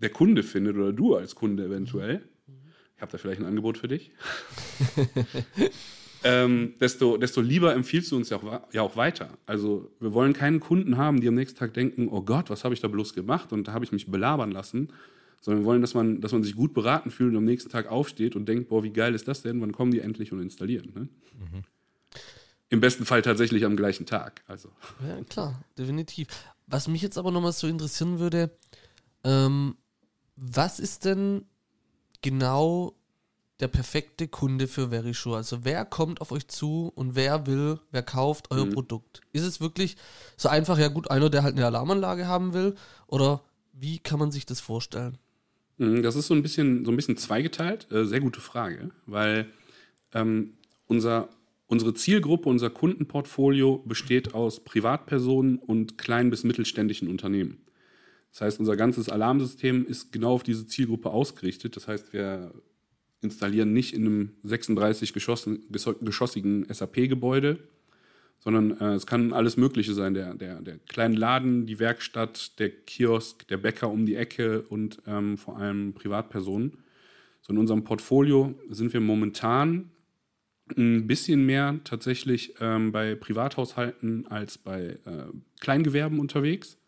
der 0.01 0.11
Kunde 0.11 0.43
findet 0.43 0.77
oder 0.77 0.93
du 0.93 1.15
als 1.15 1.35
Kunde 1.35 1.67
eventuell, 1.67 2.29
ich 2.97 3.03
habe 3.03 3.13
da 3.13 3.19
vielleicht 3.19 3.41
ein 3.41 3.47
Angebot 3.47 3.79
für 3.79 3.89
dich, 3.89 4.13
ähm, 6.25 6.75
desto, 6.81 7.17
desto 7.17 7.41
lieber 7.41 7.75
empfiehlst 7.75 8.13
du 8.13 8.17
uns 8.17 8.31
ja 8.31 8.39
auch, 8.39 8.61
ja 8.73 8.83
auch 8.83 8.97
weiter. 8.97 9.31
Also 9.47 9.91
wir 10.01 10.13
wollen 10.13 10.33
keinen 10.33 10.61
Kunden 10.61 10.97
haben, 10.97 11.21
die 11.21 11.29
am 11.29 11.35
nächsten 11.35 11.59
Tag 11.59 11.75
denken, 11.75 12.09
oh 12.09 12.23
Gott, 12.23 12.51
was 12.51 12.65
habe 12.65 12.75
ich 12.75 12.81
da 12.81 12.89
bloß 12.89 13.15
gemacht 13.15 13.53
und 13.53 13.69
da 13.69 13.73
habe 13.73 13.85
ich 13.85 13.93
mich 13.93 14.11
belabern 14.11 14.51
lassen, 14.51 14.89
sondern 15.41 15.63
wir 15.63 15.67
wollen, 15.67 15.81
dass 15.81 15.95
man, 15.95 16.21
dass 16.21 16.33
man 16.33 16.43
sich 16.43 16.55
gut 16.55 16.75
beraten 16.75 17.11
fühlt 17.11 17.33
und 17.33 17.39
am 17.39 17.45
nächsten 17.45 17.71
Tag 17.71 17.89
aufsteht 17.89 18.37
und 18.37 18.47
denkt, 18.47 18.69
boah, 18.69 18.83
wie 18.83 18.91
geil 18.91 19.15
ist 19.15 19.27
das 19.29 19.43
denn, 19.43 19.61
wann 19.61 19.73
kommen 19.73 19.91
die 19.91 20.01
endlich 20.01 20.33
und 20.33 20.41
installieren. 20.41 20.93
Ne? 20.95 21.09
Im 22.69 22.81
besten 22.81 23.05
Fall 23.05 23.21
tatsächlich 23.21 23.67
am 23.67 23.77
gleichen 23.77 24.07
Tag. 24.07 24.43
Also. 24.47 24.71
Ja, 25.07 25.23
klar, 25.25 25.63
definitiv. 25.77 26.29
Was 26.67 26.89
mich 26.89 27.03
jetzt 27.03 27.19
aber 27.19 27.31
nochmal 27.31 27.53
so 27.53 27.67
interessieren 27.67 28.19
würde, 28.19 28.57
ähm, 29.25 29.77
was 30.37 30.81
ist 30.81 31.05
denn 31.05 31.45
genau 32.23 32.95
der 33.63 33.69
perfekte 33.69 34.29
Kunde 34.29 34.67
für 34.69 34.91
Verisure? 34.91 35.37
Also 35.39 35.65
wer 35.65 35.85
kommt 35.85 36.21
auf 36.21 36.33
euch 36.33 36.49
zu 36.49 36.93
und 36.95 37.15
wer 37.15 37.47
will, 37.47 37.79
wer 37.93 38.03
kauft 38.03 38.51
euer 38.51 38.67
Mhm. 38.67 38.73
Produkt? 38.73 39.21
Ist 39.33 39.45
es 39.45 39.61
wirklich 39.61 39.97
so 40.37 40.49
einfach, 40.49 40.79
ja 40.79 40.89
gut, 40.89 41.11
einer, 41.11 41.31
der 41.31 41.43
halt 41.45 41.57
eine 41.57 41.65
Alarmanlage 41.67 42.27
haben 42.27 42.53
will? 42.53 42.75
Oder 43.07 43.41
wie 43.73 43.99
kann 43.99 44.19
man 44.19 44.31
sich 44.33 44.45
das 44.45 44.61
vorstellen? 44.61 45.17
Mhm, 45.79 46.03
Das 46.03 46.17
ist 46.17 46.27
so 46.27 46.35
ein 46.35 46.43
bisschen, 46.43 46.85
so 46.85 46.91
ein 46.91 46.97
bisschen 46.97 47.17
zweigeteilt. 47.17 47.91
Äh, 47.91 48.05
sehr 48.05 48.21
gute 48.21 48.41
Frage, 48.41 48.91
weil 49.07 49.47
ähm, 50.13 50.55
unser, 50.89 51.29
unsere 51.69 51.95
Zielgruppe, 51.95 52.49
unser 52.49 52.69
Kundenportfolio 52.69 53.79
besteht 53.87 54.35
aus 54.35 54.63
Privatpersonen 54.65 55.59
und 55.59 55.97
kleinen 55.97 56.31
bis 56.31 56.45
mittelständischen 56.45 57.09
Unternehmen. 57.09 57.59
Das 58.33 58.41
heißt, 58.41 58.61
unser 58.61 58.77
ganzes 58.77 59.09
Alarmsystem 59.09 59.87
ist 59.87 60.11
genau 60.11 60.33
auf 60.35 60.43
diese 60.43 60.67
Zielgruppe 60.67 61.11
ausgerichtet. 61.11 61.77
Das 61.77 61.87
heißt, 61.87 62.13
wir 62.13 62.53
installieren 63.23 63.73
nicht 63.73 63.95
in 63.95 64.07
einem 64.07 64.31
36 64.43 65.13
geschossen, 65.13 65.65
geso- 65.71 66.03
geschossigen 66.05 66.67
SAP-Gebäude, 66.73 67.59
sondern 68.41 68.79
äh, 68.81 68.95
es 68.95 69.07
kann 69.07 69.33
alles 69.33 69.57
Mögliche 69.57 69.95
sein. 69.95 70.15
Der, 70.15 70.35
der, 70.35 70.61
der 70.61 70.79
kleine 70.89 71.17
Laden, 71.17 71.67
die 71.67 71.79
Werkstatt, 71.79 72.59
der 72.59 72.71
Kiosk, 72.71 73.47
der 73.49 73.59
Bäcker 73.59 73.89
um 73.91 74.05
die 74.07 74.17
Ecke 74.17 74.63
und 74.63 75.01
ähm, 75.07 75.39
vor 75.39 75.57
allem 75.59 75.95
Privatpersonen. 75.95 76.79
So 77.41 77.53
in 77.53 77.59
unserem 77.59 77.85
Portfolio 77.85 78.55
sind 78.69 78.93
wir 78.93 79.01
momentan 79.01 79.91
ein 80.77 81.07
bisschen 81.07 81.45
mehr 81.45 81.81
tatsächlich 81.85 82.55
ähm, 82.61 82.93
bei 82.93 83.15
Privathaushalten 83.15 84.27
als 84.29 84.59
bei 84.59 84.99
äh, 85.05 85.25
Kleingewerben 85.61 86.19
unterwegs. 86.19 86.79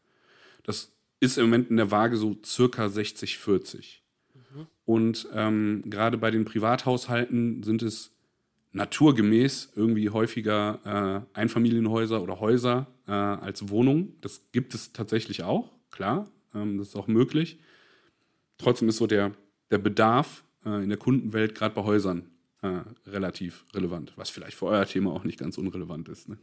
Das 0.62 0.93
ist 1.21 1.38
im 1.38 1.47
Moment 1.47 1.71
in 1.71 1.76
der 1.76 1.91
Waage 1.91 2.17
so 2.17 2.37
circa 2.45 2.88
60, 2.88 3.38
40. 3.38 4.03
Und 4.85 5.29
ähm, 5.33 5.83
gerade 5.87 6.19
bei 6.19 6.31
den 6.31 6.45
Privathaushalten 6.45 7.62
sind 7.62 7.83
es 7.83 8.12
naturgemäß 8.73 9.73
irgendwie 9.76 10.11
häufiger 10.11 11.25
äh, 11.35 11.38
Einfamilienhäuser 11.38 12.23
oder 12.23 12.41
Häuser 12.41 12.87
äh, 13.07 13.12
als 13.12 13.69
Wohnungen. 13.71 14.17
Das 14.21 14.43
gibt 14.53 14.75
es 14.75 14.93
tatsächlich 14.93 15.43
auch, 15.43 15.71
klar, 15.91 16.29
ähm, 16.55 16.79
das 16.79 16.88
ist 16.88 16.97
auch 16.97 17.07
möglich. 17.07 17.59
Trotzdem 18.59 18.88
ist 18.88 18.97
so 18.97 19.07
der, 19.07 19.33
der 19.71 19.79
Bedarf 19.79 20.45
äh, 20.67 20.83
in 20.83 20.88
der 20.88 20.99
Kundenwelt 20.99 21.55
gerade 21.55 21.75
bei 21.75 21.85
Häusern 21.85 22.31
äh, 22.62 22.81
relativ 23.07 23.64
relevant, 23.75 24.12
was 24.17 24.31
vielleicht 24.31 24.57
für 24.57 24.67
euer 24.67 24.87
Thema 24.87 25.12
auch 25.12 25.25
nicht 25.25 25.38
ganz 25.38 25.57
unrelevant 25.57 26.09
ist. 26.09 26.29
Ne? 26.29 26.38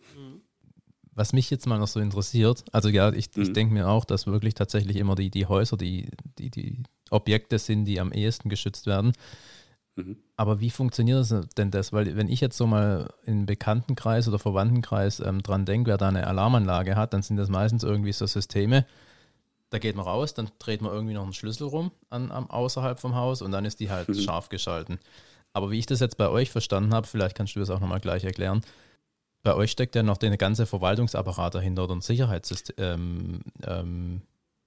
Was 1.13 1.33
mich 1.33 1.49
jetzt 1.49 1.67
mal 1.67 1.77
noch 1.77 1.87
so 1.87 1.99
interessiert, 1.99 2.63
also 2.71 2.87
ja, 2.87 3.11
ich, 3.11 3.29
ich 3.35 3.49
Mhm. 3.49 3.53
denke 3.53 3.73
mir 3.73 3.89
auch, 3.89 4.05
dass 4.05 4.27
wirklich 4.27 4.53
tatsächlich 4.53 4.95
immer 4.95 5.15
die, 5.15 5.29
die 5.29 5.45
Häuser, 5.45 5.75
die, 5.75 6.09
die, 6.39 6.49
die 6.49 6.83
Objekte 7.09 7.59
sind, 7.59 7.83
die 7.85 7.99
am 7.99 8.13
ehesten 8.13 8.47
geschützt 8.49 8.85
werden. 8.87 9.11
Mhm. 9.97 10.15
Aber 10.37 10.61
wie 10.61 10.69
funktioniert 10.69 11.19
das 11.19 11.49
denn 11.57 11.69
das? 11.69 11.91
Weil 11.91 12.15
wenn 12.15 12.29
ich 12.29 12.39
jetzt 12.39 12.55
so 12.57 12.65
mal 12.65 13.13
im 13.25 13.45
Bekanntenkreis 13.45 14.27
oder 14.29 14.39
Verwandtenkreis 14.39 15.19
ähm, 15.19 15.43
dran 15.43 15.65
denke, 15.65 15.89
wer 15.89 15.97
da 15.97 16.07
eine 16.07 16.27
Alarmanlage 16.27 16.95
hat, 16.95 17.13
dann 17.13 17.21
sind 17.23 17.35
das 17.35 17.49
meistens 17.49 17.83
irgendwie 17.83 18.13
so 18.13 18.25
Systeme, 18.25 18.85
da 19.69 19.79
geht 19.79 19.95
man 19.95 20.05
raus, 20.05 20.33
dann 20.33 20.49
dreht 20.59 20.81
man 20.81 20.91
irgendwie 20.93 21.13
noch 21.13 21.23
einen 21.23 21.33
Schlüssel 21.33 21.67
rum 21.67 21.91
an, 22.09 22.31
am, 22.31 22.49
außerhalb 22.49 22.99
vom 22.99 23.15
Haus 23.15 23.41
und 23.41 23.51
dann 23.51 23.65
ist 23.65 23.79
die 23.81 23.89
halt 23.89 24.07
Mhm. 24.09 24.13
scharf 24.15 24.49
geschalten. 24.49 24.99
Aber 25.53 25.71
wie 25.71 25.79
ich 25.79 25.85
das 25.85 25.99
jetzt 25.99 26.17
bei 26.17 26.29
euch 26.29 26.49
verstanden 26.49 26.93
habe, 26.93 27.05
vielleicht 27.07 27.35
kannst 27.35 27.55
du 27.55 27.59
das 27.59 27.69
auch 27.69 27.81
nochmal 27.81 27.99
gleich 27.99 28.23
erklären, 28.23 28.61
bei 29.43 29.55
euch 29.55 29.71
steckt 29.71 29.95
ja 29.95 30.03
noch 30.03 30.17
der 30.17 30.36
ganze 30.38 30.65
Verwaltungsapparat 30.65 31.55
dahinter 31.55 31.83
oder 31.86 31.95
ein 31.95 32.01
Sicherheitssystem, 32.01 32.75
ähm, 32.77 33.39
ähm, 33.65 34.21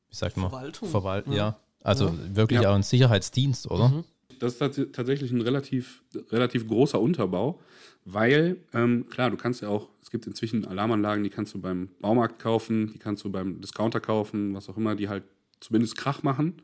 wie 0.08 0.14
sagt 0.16 0.36
man? 0.36 0.50
Verwaltung. 0.50 0.88
Verwalt, 0.88 1.26
Ja. 1.28 1.34
ja. 1.34 1.60
Also 1.82 2.06
Ja. 2.06 2.14
wirklich 2.36 2.60
Ja. 2.62 2.70
auch 2.70 2.74
ein 2.74 2.82
Sicherheitsdienst, 2.82 3.70
oder? 3.70 3.88
Mhm. 3.88 4.04
Das 4.40 4.54
ist 4.54 4.58
tats- 4.62 4.90
tatsächlich 4.92 5.30
ein 5.30 5.40
relativ, 5.40 6.02
relativ 6.30 6.66
großer 6.66 7.00
Unterbau, 7.00 7.60
weil, 8.04 8.56
ähm, 8.72 9.06
klar, 9.08 9.30
du 9.30 9.36
kannst 9.36 9.62
ja 9.62 9.68
auch, 9.68 9.88
es 10.02 10.10
gibt 10.10 10.26
inzwischen 10.26 10.66
Alarmanlagen, 10.66 11.22
die 11.22 11.30
kannst 11.30 11.54
du 11.54 11.60
beim 11.60 11.88
Baumarkt 12.00 12.38
kaufen, 12.40 12.92
die 12.92 12.98
kannst 12.98 13.24
du 13.24 13.30
beim 13.30 13.60
Discounter 13.60 14.00
kaufen, 14.00 14.54
was 14.54 14.68
auch 14.68 14.76
immer, 14.76 14.96
die 14.96 15.08
halt 15.08 15.22
zumindest 15.60 15.96
Krach 15.96 16.22
machen. 16.22 16.60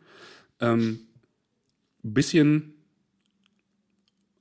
Ähm, 0.59 1.00
bisschen 2.02 2.75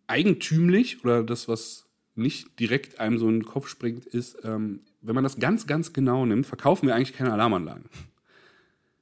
eigentümlich 0.08 1.04
oder 1.04 1.24
das, 1.24 1.48
was 1.48 1.86
nicht 2.16 2.60
direkt 2.60 3.00
einem 3.00 3.18
so 3.18 3.28
in 3.28 3.40
den 3.40 3.46
Kopf 3.46 3.68
springt, 3.68 4.06
ist, 4.06 4.38
ähm, 4.44 4.82
wenn 5.02 5.16
man 5.16 5.24
das 5.24 5.40
ganz, 5.40 5.68
ganz 5.68 5.94
genau 5.94 6.26
nimmt, 6.26 6.46
verkaufen 6.46 6.88
wir 6.88 6.96
eigentlich 6.96 7.14
keine 7.14 7.32
Alarmanlagen. 7.32 7.86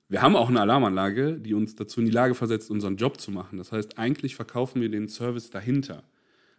Wir 0.09 0.21
haben 0.21 0.35
auch 0.35 0.47
eine 0.49 0.61
Alarmanlage, 0.61 1.33
die 1.33 1.53
uns 1.53 1.75
dazu 1.75 1.99
in 1.99 2.05
die 2.05 2.11
Lage 2.11 2.33
versetzt, 2.33 2.71
unseren 2.71 2.95
Job 2.95 3.19
zu 3.19 3.29
machen. 3.31 3.57
Das 3.57 3.71
heißt, 3.71 3.97
eigentlich 3.97 4.35
verkaufen 4.35 4.81
wir 4.81 4.89
den 4.89 5.09
Service 5.09 5.49
dahinter. 5.49 6.03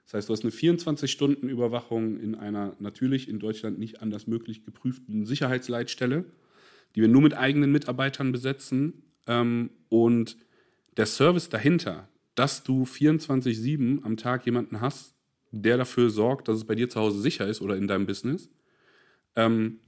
Das 0.05 0.15
heißt, 0.15 0.29
du 0.29 0.33
hast 0.33 0.43
eine 0.43 0.53
24-Stunden-Überwachung 0.53 2.19
in 2.19 2.35
einer 2.35 2.75
natürlich 2.79 3.29
in 3.29 3.39
Deutschland 3.39 3.79
nicht 3.79 4.03
anders 4.03 4.27
möglich 4.27 4.65
geprüften 4.65 5.25
Sicherheitsleitstelle, 5.25 6.25
die 6.95 7.01
wir 7.01 7.09
nur 7.09 7.23
mit 7.23 7.35
eigenen 7.35 7.73
Mitarbeitern 7.73 8.33
besetzen. 8.33 9.03
Ähm, 9.27 9.71
und 9.89 10.37
der 10.97 11.07
Service 11.07 11.49
dahinter, 11.49 12.09
dass 12.35 12.63
du 12.65 12.85
24-7 12.85 14.03
am 14.03 14.17
Tag 14.17 14.45
jemanden 14.47 14.81
hast, 14.81 15.15
der 15.51 15.77
dafür 15.77 16.11
sorgt, 16.11 16.49
dass 16.49 16.57
es 16.57 16.65
bei 16.65 16.75
dir 16.75 16.89
zu 16.89 17.01
Hause 17.01 17.21
sicher 17.21 17.47
ist 17.47 17.61
oder 17.61 17.77
in 17.77 17.89
deinem 17.89 18.07
Business, 18.07 18.51
ähm, 19.37 19.79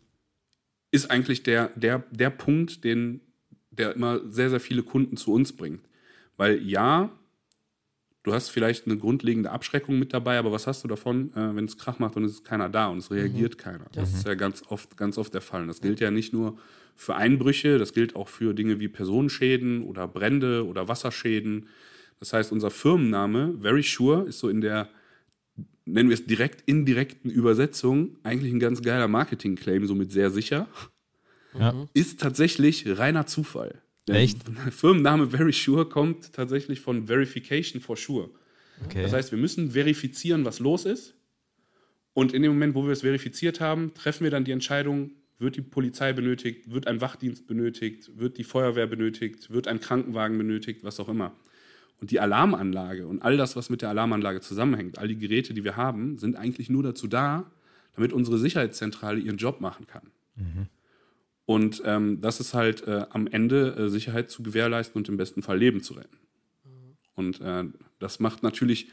ist 0.90 1.10
eigentlich 1.10 1.42
der, 1.42 1.68
der, 1.76 2.04
der 2.10 2.30
Punkt, 2.30 2.84
den, 2.84 3.20
der 3.70 3.94
immer 3.94 4.20
sehr, 4.28 4.50
sehr 4.50 4.60
viele 4.60 4.82
Kunden 4.82 5.16
zu 5.16 5.32
uns 5.32 5.52
bringt. 5.52 5.80
Weil 6.36 6.62
ja, 6.62 7.10
du 8.22 8.32
hast 8.32 8.48
vielleicht 8.48 8.86
eine 8.86 8.96
grundlegende 8.96 9.50
Abschreckung 9.50 9.98
mit 9.98 10.12
dabei, 10.12 10.38
aber 10.38 10.52
was 10.52 10.66
hast 10.66 10.84
du 10.84 10.88
davon, 10.88 11.32
äh, 11.34 11.54
wenn 11.54 11.64
es 11.64 11.76
Krach 11.76 11.98
macht 11.98 12.16
und 12.16 12.24
es 12.24 12.32
ist 12.32 12.44
keiner 12.44 12.68
da 12.68 12.88
und 12.88 12.98
es 12.98 13.10
reagiert 13.10 13.58
keiner? 13.58 13.86
Das 13.92 14.12
ist 14.12 14.26
ja 14.26 14.34
ganz 14.34 14.62
oft, 14.68 14.96
ganz 14.96 15.18
oft 15.18 15.32
der 15.34 15.40
Fall. 15.40 15.62
Und 15.62 15.68
das 15.68 15.80
gilt 15.80 16.00
ja 16.00 16.10
nicht 16.10 16.32
nur 16.32 16.58
für 16.96 17.16
Einbrüche, 17.16 17.78
das 17.78 17.92
gilt 17.92 18.16
auch 18.16 18.28
für 18.28 18.52
Dinge 18.52 18.80
wie 18.80 18.88
Personenschäden 18.88 19.82
oder 19.82 20.06
Brände 20.06 20.66
oder 20.66 20.88
Wasserschäden. 20.88 21.68
Das 22.18 22.32
heißt, 22.32 22.52
unser 22.52 22.70
Firmenname, 22.70 23.56
Very 23.60 23.82
Sure, 23.82 24.24
ist 24.24 24.38
so 24.38 24.48
in 24.48 24.60
der, 24.60 24.90
nennen 25.84 26.08
wir 26.08 26.14
es 26.14 26.26
direkt 26.26 26.62
indirekten 26.68 27.30
Übersetzung, 27.30 28.16
eigentlich 28.22 28.52
ein 28.52 28.60
ganz 28.60 28.82
geiler 28.82 29.08
Marketing-Claim, 29.08 29.86
somit 29.86 30.12
sehr 30.12 30.30
sicher 30.30 30.68
Ja. 31.58 31.86
ist 31.94 32.20
tatsächlich 32.20 32.84
reiner 32.86 33.26
Zufall. 33.26 33.82
Der 34.06 34.16
Echt? 34.16 34.38
Firmenname 34.70 35.26
Very 35.28 35.52
Sure 35.52 35.86
kommt 35.86 36.32
tatsächlich 36.32 36.80
von 36.80 37.06
Verification 37.06 37.80
for 37.80 37.96
Sure. 37.96 38.30
Okay. 38.84 39.02
Das 39.02 39.12
heißt, 39.12 39.30
wir 39.30 39.38
müssen 39.38 39.72
verifizieren, 39.72 40.44
was 40.44 40.58
los 40.58 40.84
ist. 40.86 41.14
Und 42.12 42.32
in 42.32 42.42
dem 42.42 42.52
Moment, 42.52 42.74
wo 42.74 42.84
wir 42.84 42.92
es 42.92 43.02
verifiziert 43.02 43.60
haben, 43.60 43.94
treffen 43.94 44.24
wir 44.24 44.30
dann 44.30 44.44
die 44.44 44.52
Entscheidung, 44.52 45.12
wird 45.38 45.56
die 45.56 45.62
Polizei 45.62 46.12
benötigt, 46.12 46.70
wird 46.70 46.86
ein 46.86 47.00
Wachdienst 47.00 47.46
benötigt, 47.46 48.10
wird 48.18 48.36
die 48.38 48.44
Feuerwehr 48.44 48.86
benötigt, 48.86 49.50
wird 49.50 49.68
ein 49.68 49.80
Krankenwagen 49.80 50.36
benötigt, 50.36 50.82
was 50.82 50.98
auch 51.00 51.08
immer. 51.08 51.32
Und 52.00 52.10
die 52.10 52.20
Alarmanlage 52.20 53.06
und 53.06 53.22
all 53.22 53.36
das, 53.36 53.56
was 53.56 53.68
mit 53.68 53.82
der 53.82 53.90
Alarmanlage 53.90 54.40
zusammenhängt, 54.40 54.98
all 54.98 55.08
die 55.08 55.18
Geräte, 55.18 55.52
die 55.52 55.64
wir 55.64 55.76
haben, 55.76 56.18
sind 56.18 56.36
eigentlich 56.36 56.70
nur 56.70 56.82
dazu 56.82 57.06
da, 57.08 57.50
damit 57.94 58.12
unsere 58.12 58.38
Sicherheitszentrale 58.38 59.20
ihren 59.20 59.36
Job 59.36 59.60
machen 59.60 59.86
kann. 59.86 60.10
Und 61.44 61.82
ähm, 61.84 62.20
das 62.20 62.40
ist 62.40 62.54
halt 62.54 62.86
äh, 62.86 63.06
am 63.10 63.26
Ende 63.26 63.74
äh, 63.76 63.88
Sicherheit 63.88 64.30
zu 64.30 64.42
gewährleisten 64.42 64.98
und 64.98 65.08
im 65.08 65.16
besten 65.16 65.42
Fall 65.42 65.58
Leben 65.58 65.82
zu 65.82 65.94
retten. 65.94 66.16
Und 67.16 67.40
äh, 67.40 67.64
das 67.98 68.20
macht 68.20 68.42
natürlich, 68.42 68.88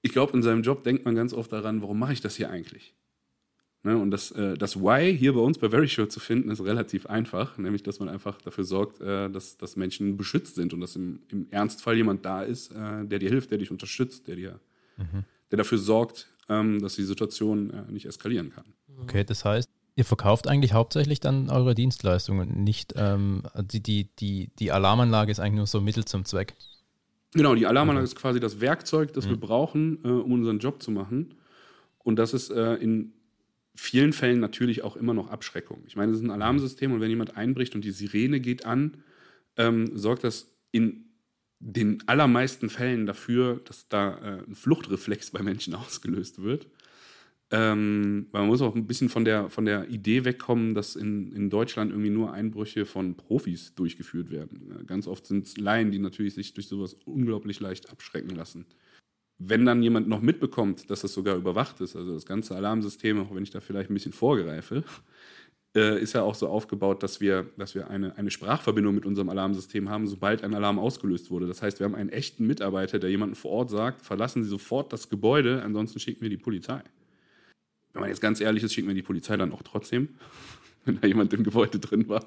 ich 0.00 0.12
glaube, 0.12 0.32
in 0.34 0.42
seinem 0.42 0.62
Job 0.62 0.84
denkt 0.84 1.04
man 1.04 1.14
ganz 1.14 1.34
oft 1.34 1.52
daran, 1.52 1.82
warum 1.82 1.98
mache 1.98 2.12
ich 2.12 2.20
das 2.20 2.36
hier 2.36 2.50
eigentlich? 2.50 2.94
Ne? 3.86 3.96
Und 3.96 4.10
das, 4.10 4.32
äh, 4.32 4.58
das 4.58 4.74
Why 4.80 5.16
hier 5.16 5.32
bei 5.34 5.40
uns 5.40 5.58
bei 5.58 5.70
Verisure 5.70 6.08
zu 6.08 6.18
finden, 6.18 6.50
ist 6.50 6.60
relativ 6.60 7.06
einfach, 7.06 7.56
nämlich 7.56 7.84
dass 7.84 8.00
man 8.00 8.08
einfach 8.08 8.42
dafür 8.42 8.64
sorgt, 8.64 9.00
äh, 9.00 9.30
dass, 9.30 9.58
dass 9.58 9.76
Menschen 9.76 10.16
beschützt 10.16 10.56
sind 10.56 10.74
und 10.74 10.80
dass 10.80 10.96
im, 10.96 11.20
im 11.28 11.46
Ernstfall 11.52 11.96
jemand 11.96 12.24
da 12.24 12.42
ist, 12.42 12.72
äh, 12.72 13.04
der 13.04 13.20
dir 13.20 13.28
hilft, 13.28 13.52
der 13.52 13.58
dich 13.58 13.70
unterstützt, 13.70 14.26
der 14.26 14.34
dir, 14.34 14.60
der 15.52 15.58
dafür 15.58 15.78
sorgt, 15.78 16.26
ähm, 16.48 16.82
dass 16.82 16.96
die 16.96 17.04
Situation 17.04 17.70
äh, 17.70 17.92
nicht 17.92 18.06
eskalieren 18.06 18.50
kann. 18.50 18.64
Okay, 19.02 19.22
das 19.22 19.44
heißt, 19.44 19.70
ihr 19.94 20.04
verkauft 20.04 20.48
eigentlich 20.48 20.72
hauptsächlich 20.72 21.20
dann 21.20 21.48
eure 21.48 21.76
Dienstleistungen, 21.76 22.64
nicht 22.64 22.94
ähm, 22.96 23.44
die, 23.56 23.80
die, 23.80 24.08
die, 24.18 24.50
die 24.58 24.72
Alarmanlage 24.72 25.30
ist 25.30 25.38
eigentlich 25.38 25.58
nur 25.58 25.66
so 25.68 25.80
Mittel 25.80 26.04
zum 26.04 26.24
Zweck. 26.24 26.56
Genau, 27.34 27.54
die 27.54 27.66
Alarmanlage 27.66 28.04
ist 28.04 28.16
quasi 28.16 28.40
das 28.40 28.60
Werkzeug, 28.60 29.12
das 29.12 29.26
mhm. 29.26 29.30
wir 29.30 29.36
brauchen, 29.36 29.98
äh, 30.02 30.08
um 30.08 30.32
unseren 30.32 30.58
Job 30.58 30.82
zu 30.82 30.90
machen. 30.90 31.34
Und 31.98 32.16
das 32.16 32.34
ist 32.34 32.50
äh, 32.50 32.74
in 32.74 33.12
vielen 33.76 34.12
Fällen 34.12 34.40
natürlich 34.40 34.82
auch 34.82 34.96
immer 34.96 35.14
noch 35.14 35.28
Abschreckung. 35.28 35.84
Ich 35.86 35.96
meine, 35.96 36.12
es 36.12 36.18
ist 36.18 36.24
ein 36.24 36.30
Alarmsystem 36.30 36.92
und 36.92 37.00
wenn 37.00 37.10
jemand 37.10 37.36
einbricht 37.36 37.74
und 37.74 37.84
die 37.84 37.90
Sirene 37.90 38.40
geht 38.40 38.66
an, 38.66 38.96
ähm, 39.56 39.96
sorgt 39.96 40.24
das 40.24 40.50
in 40.72 41.04
den 41.58 42.02
allermeisten 42.06 42.68
Fällen 42.68 43.06
dafür, 43.06 43.60
dass 43.64 43.88
da 43.88 44.18
äh, 44.18 44.42
ein 44.46 44.54
Fluchtreflex 44.54 45.30
bei 45.30 45.42
Menschen 45.42 45.74
ausgelöst 45.74 46.42
wird. 46.42 46.66
Ähm, 47.52 48.26
weil 48.32 48.40
man 48.40 48.48
muss 48.48 48.60
auch 48.60 48.74
ein 48.74 48.88
bisschen 48.88 49.08
von 49.08 49.24
der, 49.24 49.50
von 49.50 49.64
der 49.64 49.88
Idee 49.88 50.24
wegkommen, 50.24 50.74
dass 50.74 50.96
in, 50.96 51.30
in 51.30 51.48
Deutschland 51.48 51.92
irgendwie 51.92 52.10
nur 52.10 52.32
Einbrüche 52.32 52.86
von 52.86 53.14
Profis 53.14 53.72
durchgeführt 53.76 54.30
werden. 54.30 54.84
Ganz 54.86 55.06
oft 55.06 55.26
sind 55.26 55.46
es 55.46 55.56
Laien, 55.56 55.92
die 55.92 56.00
natürlich 56.00 56.34
sich 56.34 56.54
durch 56.54 56.66
sowas 56.66 56.94
unglaublich 57.04 57.60
leicht 57.60 57.88
abschrecken 57.88 58.34
lassen. 58.34 58.66
Wenn 59.38 59.66
dann 59.66 59.82
jemand 59.82 60.08
noch 60.08 60.22
mitbekommt, 60.22 60.90
dass 60.90 61.02
das 61.02 61.12
sogar 61.12 61.36
überwacht 61.36 61.80
ist, 61.80 61.94
also 61.94 62.14
das 62.14 62.24
ganze 62.24 62.56
Alarmsystem, 62.56 63.20
auch 63.20 63.34
wenn 63.34 63.42
ich 63.42 63.50
da 63.50 63.60
vielleicht 63.60 63.90
ein 63.90 63.94
bisschen 63.94 64.14
vorgreife, 64.14 64.82
äh, 65.76 66.00
ist 66.00 66.14
ja 66.14 66.22
auch 66.22 66.34
so 66.34 66.48
aufgebaut, 66.48 67.02
dass 67.02 67.20
wir, 67.20 67.50
dass 67.58 67.74
wir 67.74 67.88
eine, 67.90 68.16
eine 68.16 68.30
Sprachverbindung 68.30 68.94
mit 68.94 69.04
unserem 69.04 69.28
Alarmsystem 69.28 69.90
haben, 69.90 70.06
sobald 70.06 70.42
ein 70.42 70.54
Alarm 70.54 70.78
ausgelöst 70.78 71.30
wurde. 71.30 71.46
Das 71.46 71.60
heißt, 71.60 71.80
wir 71.80 71.84
haben 71.84 71.94
einen 71.94 72.08
echten 72.08 72.46
Mitarbeiter, 72.46 72.98
der 72.98 73.10
jemanden 73.10 73.34
vor 73.34 73.50
Ort 73.50 73.70
sagt, 73.70 74.02
verlassen 74.02 74.42
Sie 74.42 74.48
sofort 74.48 74.92
das 74.92 75.10
Gebäude, 75.10 75.62
ansonsten 75.62 76.00
schicken 76.00 76.22
wir 76.22 76.30
die 76.30 76.38
Polizei. 76.38 76.82
Wenn 77.92 78.00
man 78.00 78.08
jetzt 78.08 78.22
ganz 78.22 78.40
ehrlich 78.40 78.62
ist, 78.64 78.72
schicken 78.72 78.88
wir 78.88 78.94
die 78.94 79.02
Polizei 79.02 79.36
dann 79.36 79.52
auch 79.52 79.62
trotzdem, 79.62 80.16
wenn 80.86 80.98
da 80.98 81.06
jemand 81.06 81.34
im 81.34 81.44
Gebäude 81.44 81.78
drin 81.78 82.08
war. 82.08 82.24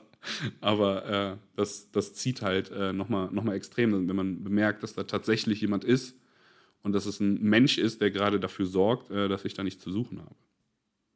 Aber 0.62 1.06
äh, 1.06 1.38
das, 1.56 1.90
das 1.92 2.14
zieht 2.14 2.44
halt 2.44 2.70
äh, 2.70 2.94
nochmal 2.94 3.30
noch 3.32 3.44
mal 3.44 3.56
extrem, 3.56 4.08
wenn 4.08 4.16
man 4.16 4.44
bemerkt, 4.44 4.84
dass 4.84 4.94
da 4.94 5.04
tatsächlich 5.04 5.62
jemand 5.62 5.84
ist 5.84 6.16
und 6.84 6.94
dass 6.94 7.06
es 7.06 7.20
ein 7.20 7.42
Mensch 7.42 7.78
ist, 7.78 8.02
der 8.02 8.12
gerade 8.12 8.40
dafür 8.40 8.66
sorgt, 8.66 9.12
äh, 9.12 9.28
dass 9.28 9.46
ich 9.46 9.54
da 9.54 9.64
nichts 9.64 9.84
zu 9.84 9.92
suchen 9.92 10.20
habe. 10.20 10.36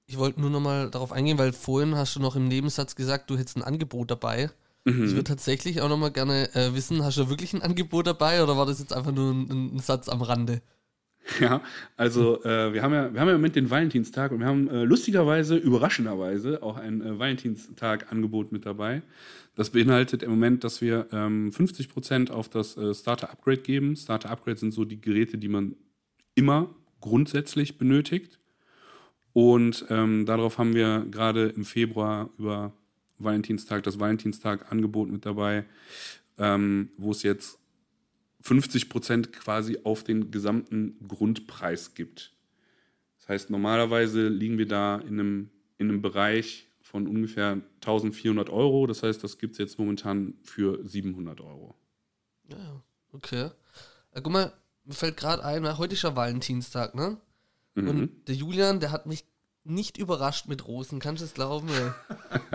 Ich 0.05 0.17
wollte 0.17 0.41
nur 0.41 0.49
noch 0.49 0.59
mal 0.59 0.89
darauf 0.89 1.11
eingehen, 1.11 1.37
weil 1.37 1.53
vorhin 1.53 1.95
hast 1.95 2.15
du 2.15 2.19
noch 2.19 2.35
im 2.35 2.47
Nebensatz 2.47 2.95
gesagt, 2.95 3.29
du 3.29 3.37
hättest 3.37 3.57
ein 3.57 3.63
Angebot 3.63 4.11
dabei. 4.11 4.49
Mhm. 4.85 5.05
Ich 5.05 5.11
würde 5.11 5.23
tatsächlich 5.23 5.81
auch 5.81 5.89
noch 5.89 5.97
mal 5.97 6.11
gerne 6.11 6.53
äh, 6.55 6.73
wissen, 6.73 7.03
hast 7.03 7.17
du 7.17 7.29
wirklich 7.29 7.53
ein 7.53 7.61
Angebot 7.61 8.05
dabei 8.05 8.43
oder 8.43 8.57
war 8.57 8.65
das 8.65 8.79
jetzt 8.79 8.93
einfach 8.93 9.13
nur 9.13 9.31
ein, 9.31 9.75
ein 9.75 9.79
Satz 9.79 10.09
am 10.09 10.21
Rande? 10.21 10.61
Ja, 11.39 11.61
also 11.97 12.43
äh, 12.43 12.73
wir, 12.73 12.83
haben 12.83 12.93
ja, 12.93 13.13
wir 13.13 13.21
haben 13.21 13.27
ja 13.27 13.35
im 13.35 13.41
Moment 13.41 13.55
den 13.55 13.69
Valentinstag 13.69 14.31
und 14.31 14.39
wir 14.39 14.47
haben 14.47 14.67
äh, 14.67 14.83
lustigerweise, 14.83 15.55
überraschenderweise 15.55 16.61
auch 16.61 16.77
ein 16.77 17.01
äh, 17.01 17.17
Valentinstag-Angebot 17.17 18.51
mit 18.51 18.65
dabei. 18.65 19.01
Das 19.55 19.69
beinhaltet 19.69 20.23
im 20.23 20.31
Moment, 20.31 20.63
dass 20.63 20.81
wir 20.81 21.07
ähm, 21.11 21.51
50% 21.51 22.31
auf 22.31 22.49
das 22.49 22.75
äh, 22.75 22.93
Starter-Upgrade 22.93 23.61
geben. 23.61 23.95
Starter-Upgrade 23.95 24.57
sind 24.57 24.73
so 24.73 24.83
die 24.83 24.99
Geräte, 24.99 25.37
die 25.37 25.47
man 25.47 25.75
immer 26.35 26.73
grundsätzlich 27.01 27.77
benötigt. 27.77 28.39
Und 29.31 29.85
ähm, 29.89 30.25
darauf 30.25 30.57
haben 30.57 30.75
wir 30.75 31.05
gerade 31.09 31.47
im 31.47 31.65
Februar 31.65 32.29
über 32.37 32.73
Valentinstag 33.17 33.83
das 33.83 33.99
Valentinstag-Angebot 33.99 35.09
mit 35.09 35.25
dabei, 35.25 35.65
ähm, 36.37 36.89
wo 36.97 37.11
es 37.11 37.23
jetzt 37.23 37.59
50 38.43 38.89
Prozent 38.89 39.31
quasi 39.31 39.79
auf 39.83 40.03
den 40.03 40.29
gesamten 40.29 40.97
Grundpreis 41.07 41.93
gibt. 41.95 42.33
Das 43.17 43.29
heißt, 43.29 43.49
normalerweise 43.49 44.27
liegen 44.27 44.57
wir 44.57 44.67
da 44.67 44.97
in 44.97 45.19
einem, 45.19 45.49
in 45.77 45.89
einem 45.89 46.01
Bereich 46.01 46.67
von 46.81 47.07
ungefähr 47.07 47.61
1400 47.75 48.49
Euro. 48.49 48.85
Das 48.85 49.01
heißt, 49.01 49.23
das 49.23 49.37
gibt 49.37 49.53
es 49.53 49.59
jetzt 49.59 49.79
momentan 49.79 50.33
für 50.43 50.85
700 50.85 51.39
Euro. 51.39 51.75
Ja, 52.49 52.83
okay. 53.13 53.49
Ja, 54.13 54.21
guck 54.21 54.33
mal, 54.33 54.53
mir 54.83 54.93
fällt 54.93 55.15
gerade 55.15 55.45
ein, 55.45 55.77
heute 55.77 55.93
ist 55.93 56.01
ja 56.01 56.13
Valentinstag, 56.13 56.95
ne? 56.95 57.17
Mhm. 57.75 57.87
Und 57.87 58.27
der 58.27 58.35
Julian, 58.35 58.81
der 58.81 58.91
hat 58.91 59.05
mich 59.05 59.23
nicht 59.65 59.97
überrascht 59.97 60.47
mit 60.47 60.67
Rosen, 60.67 60.99
kannst 60.99 61.21
du 61.21 61.25
es 61.25 61.33
glauben? 61.33 61.67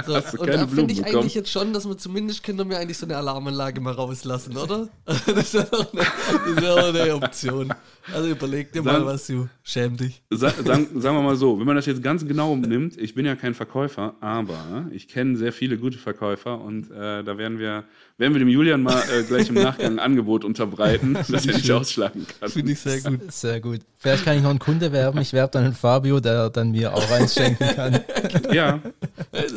So, 0.07 0.15
und 0.15 0.49
da 0.49 0.67
finde 0.67 0.93
ich 0.93 1.05
eigentlich 1.05 1.35
jetzt 1.35 1.51
schon, 1.51 1.73
dass 1.73 1.85
man 1.85 1.99
zumindest 1.99 2.45
könnte 2.45 2.65
mir 2.65 2.79
eigentlich 2.79 2.97
so 2.97 3.05
eine 3.05 3.17
Alarmanlage 3.17 3.81
mal 3.81 3.93
rauslassen, 3.93 4.57
oder? 4.57 4.89
das 5.05 5.55
wäre 5.55 5.73
auch, 5.73 5.93
wär 5.93 6.75
auch 6.75 6.95
eine 6.95 7.15
Option. 7.15 7.75
Also 8.13 8.29
überleg 8.29 8.73
dir 8.73 8.83
mal, 8.83 9.05
was 9.05 9.27
du 9.27 9.49
schäm 9.65 9.97
dich. 9.97 10.23
Sa 10.31 10.51
sagen, 10.51 11.01
sagen 11.01 11.17
wir 11.17 11.23
mal 11.23 11.37
so, 11.37 11.59
wenn 11.59 11.67
man 11.67 11.77
das 11.77 11.87
jetzt 11.87 12.03
ganz 12.03 12.25
genau 12.27 12.55
nimmt, 12.55 12.97
ich 12.97 13.15
bin 13.15 13.27
ja 13.27 13.35
kein 13.35 13.55
Verkäufer, 13.55 14.15
aber 14.21 14.87
ich 14.93 15.09
kenne 15.09 15.37
sehr 15.37 15.53
viele 15.53 15.79
gute 15.79 15.99
Verkäufer 15.99 16.61
und 16.61 16.91
äh, 16.91 17.25
da 17.25 17.37
werden 17.37 17.59
wir 17.59 17.85
werden 18.19 18.35
wir 18.35 18.41
dem 18.41 18.49
Julian 18.49 18.83
mal 18.83 19.01
äh, 19.11 19.23
gleich 19.23 19.49
im 19.49 19.55
Nachgang 19.63 19.93
ein 19.93 19.99
Angebot 19.99 20.45
unterbreiten, 20.45 21.15
dass 21.15 21.47
er 21.47 21.55
nicht 21.55 21.71
ausschlagen 21.71 22.27
kann. 22.39 22.51
Finde 22.51 22.73
ich 22.73 22.81
sehr 22.81 23.01
gut. 23.01 23.33
Sehr 23.33 23.61
gut. 23.61 23.81
Vielleicht 23.97 24.25
kann 24.25 24.37
ich 24.37 24.43
noch 24.43 24.51
einen 24.51 24.59
Kunde 24.59 24.93
werben. 24.93 25.21
Ich 25.21 25.33
werbe 25.33 25.53
dann 25.53 25.65
einen 25.65 25.75
Fabio, 25.75 26.21
der 26.21 26.51
dann 26.51 26.73
mir 26.73 26.93
auch 26.95 27.11
eins 27.11 27.35
schenken 27.35 27.65
kann. 27.75 28.01
Ja, 28.53 28.81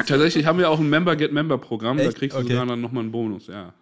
tatsächlich 0.06 0.46
haben 0.46 0.60
wir 0.60 0.70
auch 0.70 0.80
ein 0.80 0.90
Member-Get-Member-Programm. 0.90 1.98
Da 1.98 2.12
kriegst 2.12 2.36
du 2.36 2.42
okay. 2.42 2.54
sogar 2.54 2.66
dann 2.66 2.82
nochmal 2.82 3.04
einen 3.04 3.12
Bonus, 3.12 3.48
ja. 3.48 3.74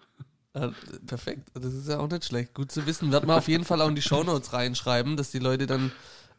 Ah, 0.54 0.72
perfekt, 1.06 1.50
das 1.54 1.74
ist 1.74 1.89
ja 1.89 2.00
auch 2.00 2.10
nicht 2.10 2.26
schlecht. 2.26 2.54
Gut 2.54 2.72
zu 2.72 2.86
wissen. 2.86 3.12
Wird 3.12 3.26
man 3.26 3.38
auf 3.38 3.48
jeden 3.48 3.65
Fall 3.65 3.82
auch 3.82 3.88
in 3.88 3.96
die 3.96 4.02
Shownotes 4.02 4.54
reinschreiben, 4.54 5.18
dass 5.18 5.32
die 5.32 5.39
Leute 5.39 5.68
dann 5.68 5.92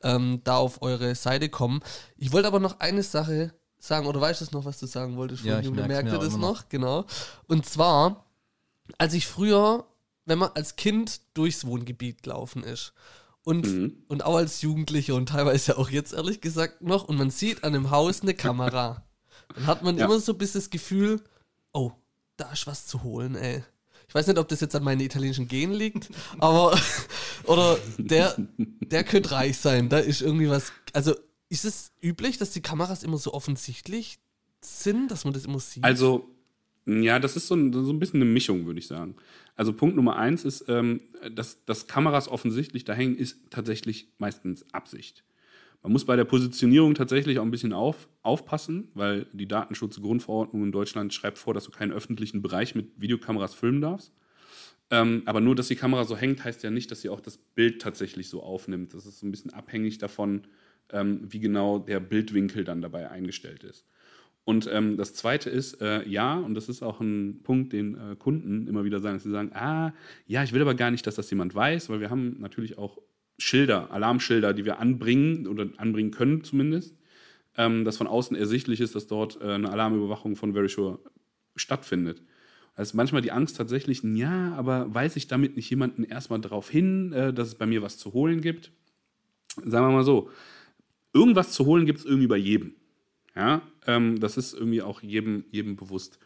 ähm, 0.02 0.40
da 0.44 0.56
auf 0.56 0.82
eure 0.82 1.14
Seite 1.14 1.48
kommen. 1.48 1.80
Ich 2.16 2.32
wollte 2.32 2.48
aber 2.48 2.60
noch 2.60 2.80
eine 2.80 3.02
Sache 3.02 3.52
sagen, 3.78 4.06
oder 4.06 4.20
weißt 4.20 4.40
du 4.40 4.56
noch, 4.56 4.64
was 4.64 4.78
du 4.78 4.86
sagen 4.86 5.16
wolltest? 5.16 5.44
Ja, 5.44 5.60
ich 5.60 5.70
merkte 5.70 6.18
das 6.18 6.32
noch. 6.32 6.38
noch. 6.38 6.68
Genau. 6.68 7.04
Und 7.46 7.66
zwar 7.66 8.24
als 8.98 9.14
ich 9.14 9.26
früher, 9.26 9.86
wenn 10.24 10.38
man 10.38 10.50
als 10.54 10.76
Kind 10.76 11.20
durchs 11.34 11.66
Wohngebiet 11.66 12.22
gelaufen 12.22 12.62
ist 12.62 12.92
und, 13.44 13.66
mhm. 13.66 14.04
und 14.08 14.24
auch 14.24 14.36
als 14.36 14.62
Jugendliche 14.62 15.14
und 15.14 15.28
teilweise 15.28 15.78
auch 15.78 15.90
jetzt 15.90 16.12
ehrlich 16.12 16.40
gesagt 16.40 16.82
noch 16.82 17.04
und 17.04 17.16
man 17.16 17.30
sieht 17.30 17.64
an 17.64 17.72
dem 17.72 17.90
Haus 17.90 18.22
eine 18.22 18.34
Kamera, 18.34 19.04
dann 19.54 19.66
hat 19.66 19.82
man 19.82 19.96
ja. 19.98 20.04
immer 20.04 20.20
so 20.20 20.32
ein 20.32 20.38
bisschen 20.38 20.60
das 20.60 20.70
Gefühl, 20.70 21.22
oh, 21.72 21.92
da 22.36 22.50
ist 22.52 22.66
was 22.66 22.86
zu 22.86 23.02
holen, 23.02 23.34
ey. 23.34 23.64
Ich 24.08 24.14
weiß 24.14 24.26
nicht, 24.26 24.38
ob 24.38 24.48
das 24.48 24.60
jetzt 24.60 24.74
an 24.74 24.82
meinen 24.82 25.00
italienischen 25.00 25.46
Genen 25.46 25.72
liegt, 25.72 26.10
aber 26.38 26.78
oder 27.44 27.78
der, 27.96 28.34
der 28.58 29.04
könnte 29.04 29.30
reich 29.30 29.58
sein. 29.58 29.88
Da 29.88 29.98
ist 29.98 30.20
irgendwie 30.20 30.50
was. 30.50 30.72
Also 30.92 31.14
ist 31.48 31.64
es 31.64 31.92
üblich, 32.02 32.36
dass 32.38 32.50
die 32.50 32.60
Kameras 32.60 33.04
immer 33.04 33.18
so 33.18 33.32
offensichtlich 33.32 34.18
sind, 34.60 35.10
dass 35.10 35.24
man 35.24 35.32
das 35.32 35.44
immer 35.44 35.60
sieht? 35.60 35.84
Also 35.84 36.28
ja, 36.98 37.18
das 37.18 37.36
ist 37.36 37.48
so 37.48 37.54
ein, 37.54 37.72
so 37.72 37.92
ein 37.92 37.98
bisschen 37.98 38.22
eine 38.22 38.30
Mischung, 38.30 38.66
würde 38.66 38.78
ich 38.78 38.86
sagen. 38.86 39.16
Also 39.56 39.72
Punkt 39.72 39.96
Nummer 39.96 40.16
eins 40.16 40.44
ist, 40.44 40.64
ähm, 40.68 41.00
dass, 41.34 41.64
dass 41.64 41.86
Kameras 41.86 42.28
offensichtlich 42.28 42.84
da 42.84 42.94
hängen, 42.94 43.16
ist 43.16 43.38
tatsächlich 43.50 44.08
meistens 44.18 44.64
Absicht. 44.72 45.24
Man 45.82 45.92
muss 45.92 46.04
bei 46.04 46.16
der 46.16 46.24
Positionierung 46.24 46.94
tatsächlich 46.94 47.38
auch 47.38 47.44
ein 47.44 47.50
bisschen 47.50 47.72
auf, 47.72 48.08
aufpassen, 48.22 48.88
weil 48.94 49.26
die 49.32 49.48
Datenschutzgrundverordnung 49.48 50.64
in 50.64 50.72
Deutschland 50.72 51.14
schreibt 51.14 51.38
vor, 51.38 51.54
dass 51.54 51.64
du 51.64 51.70
keinen 51.70 51.92
öffentlichen 51.92 52.42
Bereich 52.42 52.74
mit 52.74 53.00
Videokameras 53.00 53.54
filmen 53.54 53.80
darfst. 53.80 54.12
Ähm, 54.90 55.22
aber 55.24 55.40
nur, 55.40 55.54
dass 55.54 55.68
die 55.68 55.76
Kamera 55.76 56.04
so 56.04 56.16
hängt, 56.16 56.44
heißt 56.44 56.62
ja 56.64 56.70
nicht, 56.70 56.90
dass 56.90 57.00
sie 57.00 57.08
auch 57.08 57.20
das 57.20 57.38
Bild 57.38 57.80
tatsächlich 57.80 58.28
so 58.28 58.42
aufnimmt. 58.42 58.92
Das 58.92 59.06
ist 59.06 59.20
so 59.20 59.26
ein 59.26 59.30
bisschen 59.30 59.52
abhängig 59.52 59.98
davon, 59.98 60.42
ähm, 60.90 61.20
wie 61.22 61.40
genau 61.40 61.78
der 61.78 62.00
Bildwinkel 62.00 62.64
dann 62.64 62.82
dabei 62.82 63.10
eingestellt 63.10 63.64
ist. 63.64 63.86
Und 64.44 64.68
ähm, 64.72 64.96
das 64.96 65.14
Zweite 65.14 65.50
ist, 65.50 65.80
äh, 65.80 66.06
ja, 66.08 66.34
und 66.34 66.54
das 66.54 66.68
ist 66.68 66.82
auch 66.82 67.00
ein 67.00 67.40
Punkt, 67.42 67.72
den 67.72 67.94
äh, 67.94 68.16
Kunden 68.16 68.66
immer 68.66 68.84
wieder 68.84 69.00
sagen, 69.00 69.16
dass 69.16 69.22
sie 69.22 69.30
sagen, 69.30 69.52
ah, 69.54 69.92
ja, 70.26 70.42
ich 70.42 70.52
will 70.52 70.62
aber 70.62 70.74
gar 70.74 70.90
nicht, 70.90 71.06
dass 71.06 71.14
das 71.14 71.30
jemand 71.30 71.54
weiß, 71.54 71.90
weil 71.90 72.00
wir 72.00 72.10
haben 72.10 72.40
natürlich 72.40 72.78
auch 72.78 72.98
Schilder, 73.38 73.90
Alarmschilder, 73.90 74.52
die 74.52 74.64
wir 74.64 74.78
anbringen 74.78 75.46
oder 75.46 75.68
anbringen 75.76 76.10
können 76.10 76.42
zumindest, 76.44 76.96
ähm, 77.56 77.84
dass 77.84 77.96
von 77.96 78.06
außen 78.06 78.36
ersichtlich 78.36 78.80
ist, 78.80 78.94
dass 78.94 79.06
dort 79.06 79.40
äh, 79.40 79.52
eine 79.52 79.70
Alarmüberwachung 79.70 80.36
von 80.36 80.52
Verisure 80.52 81.00
stattfindet. 81.56 82.22
Also 82.74 82.96
manchmal 82.96 83.22
die 83.22 83.32
Angst 83.32 83.56
tatsächlich, 83.56 84.02
ja, 84.02 84.54
aber 84.54 84.94
weise 84.94 85.18
ich 85.18 85.26
damit 85.26 85.56
nicht 85.56 85.68
jemanden 85.68 86.04
erstmal 86.04 86.40
darauf 86.40 86.70
hin, 86.70 87.12
äh, 87.12 87.32
dass 87.32 87.48
es 87.48 87.54
bei 87.56 87.66
mir 87.66 87.82
was 87.82 87.98
zu 87.98 88.12
holen 88.12 88.40
gibt? 88.40 88.72
Sagen 89.56 89.86
wir 89.86 89.92
mal 89.92 90.04
so, 90.04 90.30
irgendwas 91.12 91.52
zu 91.52 91.66
holen 91.66 91.86
gibt 91.86 91.98
es 91.98 92.04
irgendwie 92.04 92.28
bei 92.28 92.36
jedem. 92.36 92.74
Ja, 93.36 93.62
ähm, 93.86 94.18
das 94.20 94.36
ist 94.36 94.54
irgendwie 94.54 94.82
auch 94.82 95.02
jedem, 95.02 95.44
jedem 95.50 95.76
bewusst. 95.76 96.18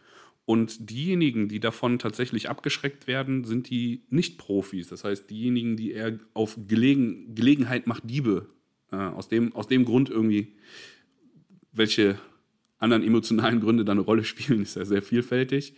Und 0.45 0.91
diejenigen, 0.91 1.47
die 1.47 1.59
davon 1.59 1.97
tatsächlich 1.97 2.49
abgeschreckt 2.49 3.07
werden, 3.07 3.45
sind 3.45 3.69
die 3.69 4.03
Nicht-Profis. 4.09 4.87
Das 4.87 5.03
heißt, 5.03 5.29
diejenigen, 5.29 5.75
die 5.75 5.91
eher 5.91 6.19
auf 6.33 6.57
Gelegen, 6.67 7.33
Gelegenheit 7.33 7.87
macht 7.87 8.09
Diebe. 8.09 8.47
Äh, 8.91 8.97
aus, 8.97 9.27
dem, 9.27 9.55
aus 9.55 9.67
dem 9.67 9.85
Grund 9.85 10.09
irgendwie, 10.09 10.53
welche 11.71 12.19
anderen 12.77 13.03
emotionalen 13.03 13.59
Gründe 13.59 13.85
da 13.85 13.93
eine 13.93 14.01
Rolle 14.01 14.23
spielen, 14.25 14.61
ist 14.61 14.75
ja 14.75 14.85
sehr 14.85 15.01
vielfältig. 15.01 15.73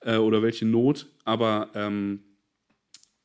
Äh, 0.00 0.18
oder 0.18 0.42
welche 0.42 0.66
Not. 0.66 1.08
Aber 1.24 1.70
ähm, 1.74 2.20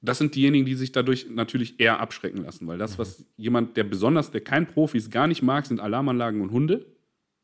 das 0.01 0.17
sind 0.17 0.33
diejenigen, 0.33 0.65
die 0.65 0.75
sich 0.75 0.91
dadurch 0.91 1.27
natürlich 1.29 1.79
eher 1.79 1.99
abschrecken 1.99 2.43
lassen, 2.43 2.65
weil 2.67 2.77
das, 2.77 2.97
was 2.97 3.25
jemand, 3.35 3.77
der 3.77 3.83
besonders, 3.83 4.31
der 4.31 4.41
kein 4.41 4.67
Profi 4.67 4.97
ist, 4.97 5.11
gar 5.11 5.27
nicht 5.27 5.43
mag, 5.43 5.65
sind 5.65 5.79
Alarmanlagen 5.79 6.41
und 6.41 6.51
Hunde. 6.51 6.96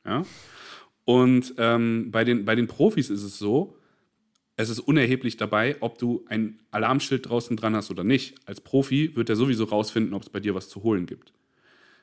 Ja. 0.05 0.25
Und 1.05 1.55
ähm, 1.57 2.11
bei, 2.11 2.23
den, 2.23 2.45
bei 2.45 2.55
den 2.55 2.67
Profis 2.67 3.09
ist 3.09 3.23
es 3.23 3.37
so, 3.37 3.77
es 4.55 4.69
ist 4.69 4.79
unerheblich 4.79 5.37
dabei, 5.37 5.77
ob 5.79 5.97
du 5.97 6.25
ein 6.27 6.59
Alarmschild 6.71 7.27
draußen 7.27 7.57
dran 7.57 7.75
hast 7.75 7.89
oder 7.89 8.03
nicht. 8.03 8.35
Als 8.45 8.61
Profi 8.61 9.15
wird 9.15 9.29
er 9.29 9.35
sowieso 9.35 9.65
rausfinden, 9.65 10.13
ob 10.13 10.21
es 10.21 10.29
bei 10.29 10.39
dir 10.39 10.53
was 10.53 10.69
zu 10.69 10.83
holen 10.83 11.05
gibt. 11.05 11.33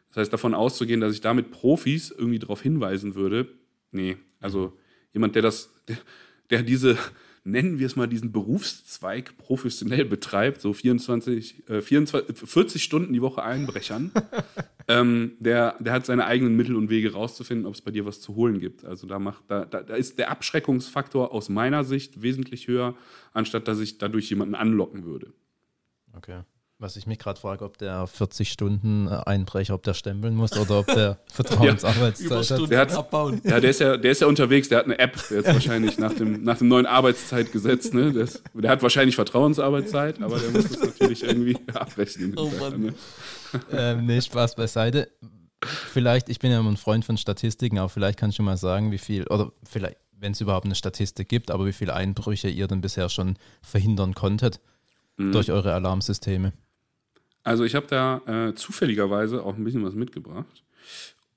Das 0.09 0.19
heißt, 0.19 0.33
davon 0.33 0.55
auszugehen, 0.55 1.01
dass 1.01 1.15
ich 1.15 1.21
damit 1.21 1.53
Profis 1.53 2.11
irgendwie 2.11 2.41
darauf 2.41 2.61
hinweisen 2.61 3.15
würde, 3.15 3.49
nee, 3.93 4.17
also 4.41 4.77
jemand, 5.13 5.37
der 5.37 5.43
das, 5.43 5.73
der, 5.87 5.99
der 6.51 6.63
diese, 6.65 6.99
nennen 7.51 7.79
wir 7.79 7.87
es 7.87 7.97
mal, 7.97 8.07
diesen 8.07 8.33
Berufszweig 8.33 9.37
professionell 9.39 10.05
betreibt, 10.05 10.61
so 10.61 10.73
24, 10.73 11.69
äh, 11.69 11.81
24 11.83 12.49
40 12.49 12.83
Stunden 12.83 13.13
die 13.13 13.23
Woche 13.23 13.43
Einbrechern, 13.43 14.13
ähm, 14.89 15.33
der, 15.39 15.77
der 15.81 15.93
hat 15.93 16.07
seine 16.07 16.27
eigenen 16.27 16.57
Mittel 16.57 16.77
und 16.77 16.91
Wege 16.91 17.13
rauszufinden, 17.13 17.67
ob 17.67 17.75
es 17.75 17.81
bei 17.81 17.91
dir 17.91 18.07
was 18.07 18.21
zu 18.21 18.35
holen 18.35 18.61
gibt. 18.61 18.85
Also 18.85 19.07
da 19.07 19.19
macht, 19.19 19.45
da, 19.49 19.65
da, 19.65 19.83
da 19.83 19.95
ist 19.95 20.19
der 20.19 20.31
Abschreckungsfaktor 20.31 21.33
aus 21.33 21.49
meiner 21.49 21.85
Sicht 21.85 22.23
wesentlich 22.23 22.69
höher, 22.69 22.97
anstatt 23.33 23.69
dass 23.69 23.81
ich 23.81 23.99
dadurch 23.99 24.31
jemanden 24.31 24.55
anlocken 24.55 25.05
würde. 25.05 25.33
Okay. 26.13 26.43
Was 26.83 26.97
ich 26.97 27.07
mich 27.07 27.19
gerade 27.19 27.39
frage, 27.39 27.63
ob 27.67 27.77
der 27.77 28.07
40 28.07 28.51
Stunden 28.51 29.07
äh, 29.07 29.11
Einbrecher, 29.27 29.75
ob 29.75 29.83
der 29.83 29.93
stempeln 29.93 30.35
muss 30.35 30.57
oder 30.57 30.79
ob 30.81 30.87
der 30.87 31.19
Vertrauensarbeitszeit 31.33 32.31
hat. 32.31 32.37
Überstunden 32.39 32.71
Der 32.71 32.79
hat- 32.81 32.95
abbauen. 32.95 33.43
Ja, 33.45 33.61
der 33.61 33.69
ist 33.69 33.81
ja, 33.81 33.99
der 33.99 34.13
ist 34.13 34.23
ja 34.23 34.27
unterwegs, 34.27 34.71
der 34.71 34.79
hat 34.79 34.87
eine 34.87 34.99
App, 34.99 35.13
der 35.29 35.41
ist 35.41 35.47
wahrscheinlich 35.47 35.99
nach 35.99 36.15
dem, 36.15 36.43
nach 36.43 36.57
dem 36.57 36.69
neuen 36.69 36.87
Arbeitszeitgesetz, 36.87 37.93
ne? 37.93 38.13
Der, 38.15 38.25
ist, 38.25 38.43
der 38.55 38.71
hat 38.71 38.83
wahrscheinlich 38.83 39.15
Vertrauensarbeitszeit, 39.15 40.23
aber 40.23 40.39
der 40.39 40.51
muss 40.53 40.69
das 40.71 40.81
natürlich 40.81 41.23
irgendwie 41.23 41.59
abrechnen. 41.75 42.33
Oh 42.39 42.51
Mann. 42.59 42.81
Ne? 42.81 42.95
ähm, 43.73 44.07
nee, 44.07 44.21
Spaß 44.23 44.55
beiseite. 44.57 45.11
Vielleicht, 45.63 46.31
ich 46.31 46.39
bin 46.39 46.51
ja 46.51 46.61
immer 46.61 46.71
ein 46.71 46.79
Freund 46.79 47.05
von 47.05 47.19
Statistiken, 47.19 47.79
aber 47.79 47.91
vielleicht 47.91 48.19
kannst 48.19 48.39
du 48.39 48.43
mal 48.43 48.57
sagen, 48.57 48.91
wie 48.91 48.97
viel, 48.99 49.27
oder 49.27 49.53
vielleicht, 49.65 49.99
wenn 50.19 50.33
es 50.33 50.41
überhaupt 50.41 50.65
eine 50.65 50.75
Statistik 50.75 51.29
gibt, 51.29 51.51
aber 51.51 51.67
wie 51.67 51.75
viele 51.75 51.93
Einbrüche 51.93 52.49
ihr 52.49 52.67
denn 52.69 52.81
bisher 52.81 53.11
schon 53.11 53.37
verhindern 53.61 54.15
konntet 54.15 54.61
Mhm. 55.17 55.33
durch 55.33 55.51
eure 55.53 55.75
Alarmsysteme. 55.75 56.55
Also 57.43 57.65
ich 57.65 57.75
habe 57.75 57.87
da 57.87 58.49
äh, 58.49 58.55
zufälligerweise 58.55 59.43
auch 59.43 59.57
ein 59.57 59.65
bisschen 59.65 59.85
was 59.85 59.95
mitgebracht. 59.95 60.65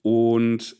Und 0.02 0.76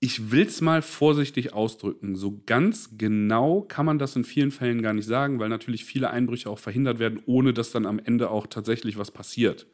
ich 0.00 0.30
will 0.30 0.46
es 0.46 0.60
mal 0.60 0.82
vorsichtig 0.82 1.54
ausdrücken. 1.54 2.14
So 2.14 2.42
ganz 2.44 2.98
genau 2.98 3.62
kann 3.62 3.86
man 3.86 3.98
das 3.98 4.16
in 4.16 4.24
vielen 4.24 4.50
Fällen 4.50 4.82
gar 4.82 4.92
nicht 4.92 5.06
sagen, 5.06 5.38
weil 5.38 5.48
natürlich 5.48 5.84
viele 5.84 6.10
Einbrüche 6.10 6.50
auch 6.50 6.58
verhindert 6.58 6.98
werden, 6.98 7.22
ohne 7.26 7.54
dass 7.54 7.70
dann 7.70 7.86
am 7.86 7.98
Ende 7.98 8.30
auch 8.30 8.46
tatsächlich 8.46 8.98
was 8.98 9.10
passiert. 9.10 9.66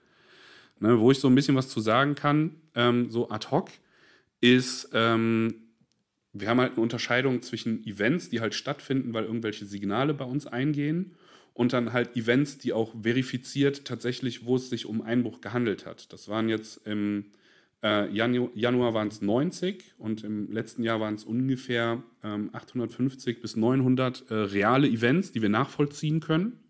Ne, 0.78 0.98
wo 0.98 1.10
ich 1.10 1.18
so 1.18 1.28
ein 1.28 1.34
bisschen 1.34 1.56
was 1.56 1.68
zu 1.68 1.80
sagen 1.80 2.14
kann, 2.14 2.56
ähm, 2.74 3.10
so 3.10 3.28
ad 3.28 3.48
hoc, 3.50 3.70
ist, 4.40 4.90
ähm, 4.94 5.54
wir 6.32 6.48
haben 6.48 6.60
halt 6.60 6.72
eine 6.72 6.82
Unterscheidung 6.82 7.42
zwischen 7.42 7.84
Events, 7.84 8.30
die 8.30 8.40
halt 8.40 8.54
stattfinden, 8.54 9.12
weil 9.12 9.24
irgendwelche 9.24 9.66
Signale 9.66 10.14
bei 10.14 10.24
uns 10.24 10.46
eingehen 10.46 11.16
und 11.54 11.72
dann 11.72 11.92
halt 11.92 12.16
Events, 12.16 12.58
die 12.58 12.72
auch 12.72 12.94
verifiziert 13.02 13.84
tatsächlich, 13.84 14.46
wo 14.46 14.56
es 14.56 14.70
sich 14.70 14.86
um 14.86 15.02
Einbruch 15.02 15.40
gehandelt 15.40 15.86
hat. 15.86 16.12
Das 16.12 16.28
waren 16.28 16.48
jetzt 16.48 16.86
im 16.86 17.26
äh, 17.82 18.10
Janu 18.12 18.50
Januar 18.54 18.94
waren 18.94 19.08
es 19.08 19.22
90 19.22 19.94
und 19.98 20.22
im 20.24 20.52
letzten 20.52 20.82
Jahr 20.82 21.00
waren 21.00 21.14
es 21.14 21.24
ungefähr 21.24 22.02
ähm, 22.22 22.50
850 22.52 23.40
bis 23.40 23.56
900 23.56 24.30
äh, 24.30 24.34
reale 24.34 24.88
Events, 24.88 25.32
die 25.32 25.42
wir 25.42 25.48
nachvollziehen 25.48 26.20
können. 26.20 26.60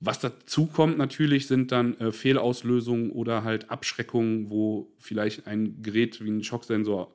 Was 0.00 0.18
dazu 0.18 0.66
kommt 0.66 0.98
natürlich, 0.98 1.46
sind 1.46 1.70
dann 1.70 1.96
äh, 2.00 2.12
Fehlauslösungen 2.12 3.10
oder 3.10 3.44
halt 3.44 3.70
Abschreckungen, 3.70 4.50
wo 4.50 4.90
vielleicht 4.98 5.46
ein 5.46 5.80
Gerät 5.82 6.24
wie 6.24 6.30
ein 6.30 6.42
Schocksensor, 6.42 7.14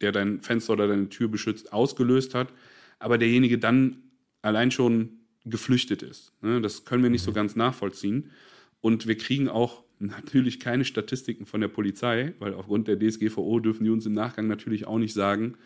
der 0.00 0.12
dein 0.12 0.40
Fenster 0.40 0.74
oder 0.74 0.88
deine 0.88 1.08
Tür 1.08 1.28
beschützt, 1.28 1.72
ausgelöst 1.72 2.34
hat, 2.34 2.52
aber 2.98 3.18
derjenige 3.18 3.58
dann 3.58 4.02
allein 4.46 4.70
schon 4.70 5.10
geflüchtet 5.44 6.02
ist. 6.02 6.32
Ne? 6.42 6.60
Das 6.60 6.84
können 6.84 7.02
wir 7.02 7.10
nicht 7.10 7.22
so 7.22 7.32
ganz 7.32 7.56
nachvollziehen. 7.56 8.30
Und 8.80 9.06
wir 9.06 9.16
kriegen 9.16 9.48
auch 9.48 9.82
natürlich 9.98 10.60
keine 10.60 10.84
Statistiken 10.84 11.46
von 11.46 11.60
der 11.60 11.68
Polizei, 11.68 12.34
weil 12.38 12.54
aufgrund 12.54 12.88
der 12.88 12.98
DSGVO 12.98 13.60
dürfen 13.60 13.84
die 13.84 13.90
uns 13.90 14.06
im 14.06 14.12
Nachgang 14.12 14.46
natürlich 14.46 14.86
auch 14.86 14.98
nicht 14.98 15.14
sagen, 15.14 15.56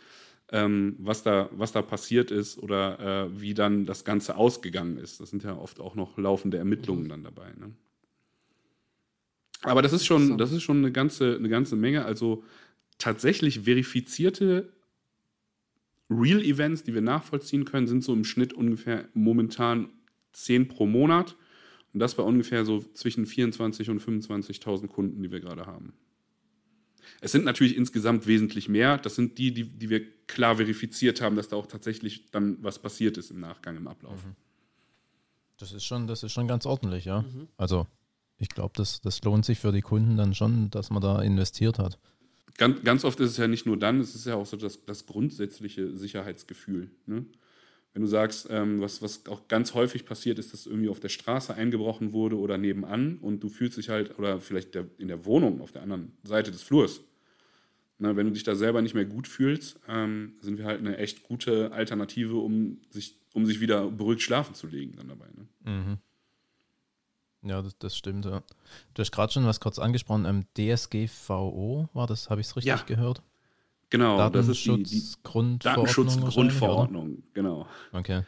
ähm, 0.52 0.96
was, 0.98 1.22
da, 1.22 1.48
was 1.52 1.72
da 1.72 1.82
passiert 1.82 2.30
ist 2.30 2.58
oder 2.58 3.26
äh, 3.26 3.40
wie 3.40 3.54
dann 3.54 3.86
das 3.86 4.04
Ganze 4.04 4.36
ausgegangen 4.36 4.96
ist. 4.98 5.20
Das 5.20 5.30
sind 5.30 5.44
ja 5.44 5.56
oft 5.56 5.80
auch 5.80 5.94
noch 5.94 6.18
laufende 6.18 6.58
Ermittlungen 6.58 7.08
dann 7.08 7.22
dabei. 7.22 7.52
Ne? 7.58 7.72
Aber 9.62 9.82
das 9.82 9.92
ist 9.92 10.06
schon, 10.06 10.38
das 10.38 10.52
ist 10.52 10.62
schon 10.62 10.78
eine 10.78 10.92
ganze, 10.92 11.36
eine 11.36 11.48
ganze 11.48 11.76
Menge. 11.76 12.04
Also 12.04 12.44
tatsächlich 12.98 13.60
verifizierte 13.60 14.72
Real 16.10 16.42
Events, 16.42 16.82
die 16.82 16.92
wir 16.92 17.00
nachvollziehen 17.00 17.64
können, 17.64 17.86
sind 17.86 18.02
so 18.02 18.12
im 18.12 18.24
Schnitt 18.24 18.52
ungefähr 18.52 19.08
momentan 19.14 19.88
10 20.32 20.68
pro 20.68 20.86
Monat. 20.86 21.36
Und 21.92 22.00
das 22.00 22.14
bei 22.14 22.22
ungefähr 22.22 22.64
so 22.64 22.80
zwischen 22.94 23.26
24.000 23.26 23.90
und 23.90 24.02
25.000 24.02 24.88
Kunden, 24.88 25.22
die 25.22 25.30
wir 25.30 25.40
gerade 25.40 25.66
haben. 25.66 25.92
Es 27.20 27.32
sind 27.32 27.44
natürlich 27.44 27.76
insgesamt 27.76 28.26
wesentlich 28.26 28.68
mehr. 28.68 28.98
Das 28.98 29.14
sind 29.14 29.38
die, 29.38 29.52
die, 29.52 29.64
die 29.64 29.90
wir 29.90 30.02
klar 30.26 30.56
verifiziert 30.56 31.20
haben, 31.20 31.36
dass 31.36 31.48
da 31.48 31.56
auch 31.56 31.66
tatsächlich 31.66 32.30
dann 32.30 32.58
was 32.62 32.78
passiert 32.78 33.18
ist 33.18 33.30
im 33.30 33.40
Nachgang, 33.40 33.76
im 33.76 33.88
Ablauf. 33.88 34.24
Das 35.58 35.72
ist 35.72 35.84
schon, 35.84 36.06
das 36.06 36.22
ist 36.22 36.32
schon 36.32 36.48
ganz 36.48 36.64
ordentlich, 36.64 37.04
ja. 37.04 37.24
Also 37.56 37.86
ich 38.38 38.48
glaube, 38.48 38.72
das, 38.76 39.00
das 39.00 39.22
lohnt 39.22 39.44
sich 39.44 39.58
für 39.58 39.72
die 39.72 39.82
Kunden 39.82 40.16
dann 40.16 40.34
schon, 40.34 40.70
dass 40.70 40.90
man 40.90 41.02
da 41.02 41.20
investiert 41.20 41.78
hat. 41.78 41.98
Ganz, 42.60 42.82
ganz 42.84 43.04
oft 43.06 43.18
ist 43.20 43.30
es 43.30 43.36
ja 43.38 43.48
nicht 43.48 43.64
nur 43.64 43.78
dann, 43.78 44.00
es 44.00 44.14
ist 44.14 44.26
ja 44.26 44.34
auch 44.34 44.44
so 44.44 44.54
das, 44.54 44.84
das 44.84 45.06
grundsätzliche 45.06 45.96
Sicherheitsgefühl. 45.96 46.90
Ne? 47.06 47.24
Wenn 47.94 48.02
du 48.02 48.06
sagst, 48.06 48.48
ähm, 48.50 48.82
was, 48.82 49.00
was 49.00 49.26
auch 49.28 49.48
ganz 49.48 49.72
häufig 49.72 50.04
passiert 50.04 50.38
ist, 50.38 50.52
dass 50.52 50.66
irgendwie 50.66 50.90
auf 50.90 51.00
der 51.00 51.08
Straße 51.08 51.54
eingebrochen 51.54 52.12
wurde 52.12 52.36
oder 52.36 52.58
nebenan 52.58 53.16
und 53.16 53.42
du 53.42 53.48
fühlst 53.48 53.78
dich 53.78 53.88
halt, 53.88 54.18
oder 54.18 54.40
vielleicht 54.40 54.74
der, 54.74 54.86
in 54.98 55.08
der 55.08 55.24
Wohnung 55.24 55.62
auf 55.62 55.72
der 55.72 55.80
anderen 55.80 56.12
Seite 56.22 56.50
des 56.50 56.62
Flurs. 56.62 57.00
Na, 57.98 58.14
wenn 58.16 58.26
du 58.26 58.32
dich 58.34 58.42
da 58.42 58.54
selber 58.54 58.82
nicht 58.82 58.94
mehr 58.94 59.06
gut 59.06 59.26
fühlst, 59.26 59.80
ähm, 59.88 60.34
sind 60.42 60.58
wir 60.58 60.66
halt 60.66 60.80
eine 60.80 60.98
echt 60.98 61.22
gute 61.22 61.72
Alternative, 61.72 62.36
um 62.36 62.82
sich, 62.90 63.18
um 63.32 63.46
sich 63.46 63.62
wieder 63.62 63.90
beruhigt 63.90 64.20
schlafen 64.20 64.54
zu 64.54 64.66
legen 64.66 64.96
dann 64.98 65.08
dabei. 65.08 65.28
Ne? 65.34 65.72
Mhm. 65.72 65.98
Ja, 67.42 67.62
das, 67.62 67.76
das 67.78 67.96
stimmt, 67.96 68.26
ja. 68.26 68.42
Du 68.94 69.00
hast 69.00 69.12
gerade 69.12 69.32
schon 69.32 69.46
was 69.46 69.60
kurz 69.60 69.78
angesprochen, 69.78 70.24
ähm, 70.26 70.44
DSGVO 70.56 71.88
war 71.94 72.06
das, 72.06 72.28
habe 72.30 72.40
ich 72.40 72.48
es 72.48 72.56
richtig 72.56 72.68
Ja. 72.68 72.82
gehört? 72.84 73.22
Genau, 73.88 74.28
das 74.30 74.46
ist 74.48 74.64
die, 74.64 74.68
die 74.68 74.74
Datenschutzgrundverordnung. 74.76 75.86
wahrscheinlich, 75.86 76.14
Datenschutzgrundverordnung, 76.14 77.22
genau. 77.34 77.66
Okay. 77.92 78.22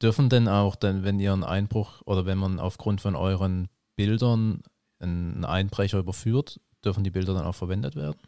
Dürfen 0.00 0.28
denn 0.30 0.48
auch, 0.48 0.76
denn, 0.76 1.02
wenn 1.04 1.20
ihr 1.20 1.32
einen 1.32 1.44
Einbruch 1.44 2.00
oder 2.06 2.24
wenn 2.24 2.38
man 2.38 2.58
aufgrund 2.58 3.00
von 3.02 3.14
euren 3.16 3.68
Bildern 3.96 4.62
einen 4.98 5.44
Einbrecher 5.44 5.98
überführt, 5.98 6.58
dürfen 6.84 7.04
die 7.04 7.10
Bilder 7.10 7.34
dann 7.34 7.44
auch 7.44 7.54
verwendet 7.54 7.96
werden 7.96 8.18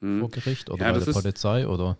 Hm. 0.00 0.20
vor 0.20 0.30
Gericht 0.30 0.70
oder 0.70 0.86
Ja, 0.86 0.92
bei 0.92 1.00
der 1.00 1.12
Polizei 1.12 1.66
oder? 1.66 1.96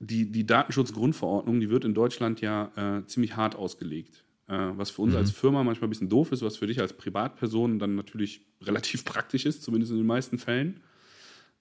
die, 0.00 0.32
die 0.32 0.44
Datenschutzgrundverordnung, 0.44 1.60
die 1.60 1.70
wird 1.70 1.84
in 1.84 1.94
Deutschland 1.94 2.40
ja 2.40 2.72
äh, 2.98 3.06
ziemlich 3.06 3.36
hart 3.36 3.54
ausgelegt. 3.54 4.24
Äh, 4.48 4.70
was 4.76 4.90
für 4.90 5.02
uns 5.02 5.12
Mhm. 5.12 5.18
als 5.18 5.30
Firma 5.30 5.62
manchmal 5.62 5.88
ein 5.88 5.90
bisschen 5.90 6.08
doof 6.08 6.32
ist, 6.32 6.42
was 6.42 6.56
für 6.56 6.66
dich 6.66 6.80
als 6.80 6.92
Privatperson 6.92 7.78
dann 7.78 7.94
natürlich 7.94 8.42
relativ 8.62 9.04
praktisch 9.04 9.46
ist, 9.46 9.62
zumindest 9.62 9.92
in 9.92 9.98
den 9.98 10.06
meisten 10.06 10.38
Fällen. 10.38 10.80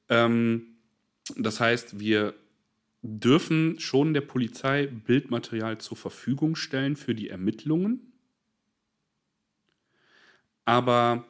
Ähm, 0.09 0.75
das 1.37 1.59
heißt, 1.59 1.99
wir 1.99 2.33
dürfen 3.03 3.79
schon 3.79 4.13
der 4.13 4.21
Polizei 4.21 4.87
Bildmaterial 4.87 5.77
zur 5.79 5.97
Verfügung 5.97 6.55
stellen 6.55 6.95
für 6.95 7.15
die 7.15 7.29
Ermittlungen. 7.29 8.11
Aber 10.65 11.25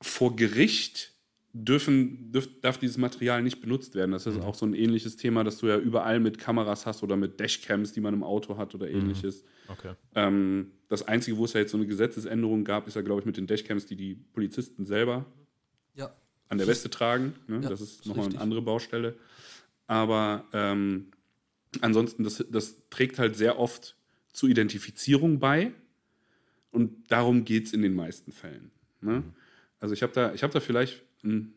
vor 0.00 0.36
Gericht 0.36 1.13
dürfen, 1.56 2.32
dürf, 2.32 2.48
darf 2.60 2.78
dieses 2.78 2.98
Material 2.98 3.40
nicht 3.42 3.60
benutzt 3.60 3.94
werden. 3.94 4.10
Das 4.10 4.26
ist 4.26 4.40
auch 4.40 4.56
so 4.56 4.66
ein 4.66 4.74
ähnliches 4.74 5.16
Thema, 5.16 5.44
das 5.44 5.58
du 5.58 5.68
ja 5.68 5.78
überall 5.78 6.18
mit 6.18 6.36
Kameras 6.36 6.84
hast 6.84 7.02
oder 7.04 7.16
mit 7.16 7.38
Dashcams, 7.38 7.92
die 7.92 8.00
man 8.00 8.12
im 8.12 8.24
Auto 8.24 8.56
hat 8.58 8.74
oder 8.74 8.90
ähnliches. 8.90 9.44
Okay. 9.68 9.92
Ähm, 10.16 10.72
das 10.88 11.06
Einzige, 11.06 11.36
wo 11.38 11.44
es 11.44 11.52
ja 11.52 11.60
jetzt 11.60 11.70
so 11.70 11.76
eine 11.78 11.86
Gesetzesänderung 11.86 12.64
gab, 12.64 12.88
ist 12.88 12.94
ja, 12.96 13.02
glaube 13.02 13.20
ich, 13.20 13.26
mit 13.26 13.36
den 13.36 13.46
Dashcams, 13.46 13.86
die 13.86 13.94
die 13.94 14.14
Polizisten 14.16 14.84
selber 14.84 15.26
Ja. 15.94 16.12
an 16.48 16.58
der 16.58 16.66
Weste 16.66 16.90
tragen. 16.90 17.34
Ne? 17.46 17.60
Ja, 17.62 17.68
das 17.68 17.80
ist 17.80 18.04
nochmal 18.04 18.26
eine 18.26 18.40
andere 18.40 18.60
Baustelle. 18.60 19.14
Aber 19.86 20.44
ähm, 20.52 21.12
ansonsten, 21.82 22.24
das, 22.24 22.44
das 22.50 22.88
trägt 22.90 23.20
halt 23.20 23.36
sehr 23.36 23.60
oft 23.60 23.96
zur 24.32 24.48
Identifizierung 24.48 25.38
bei. 25.38 25.72
Und 26.72 27.12
darum 27.12 27.44
geht 27.44 27.66
es 27.66 27.72
in 27.72 27.82
den 27.82 27.94
meisten 27.94 28.32
Fällen. 28.32 28.72
Ne? 29.00 29.20
Mhm. 29.20 29.34
Also 29.78 29.94
ich 29.94 30.02
habe 30.02 30.12
da, 30.12 30.34
ich 30.34 30.42
hab 30.42 30.50
da 30.50 30.58
vielleicht 30.58 31.04
ein 31.24 31.54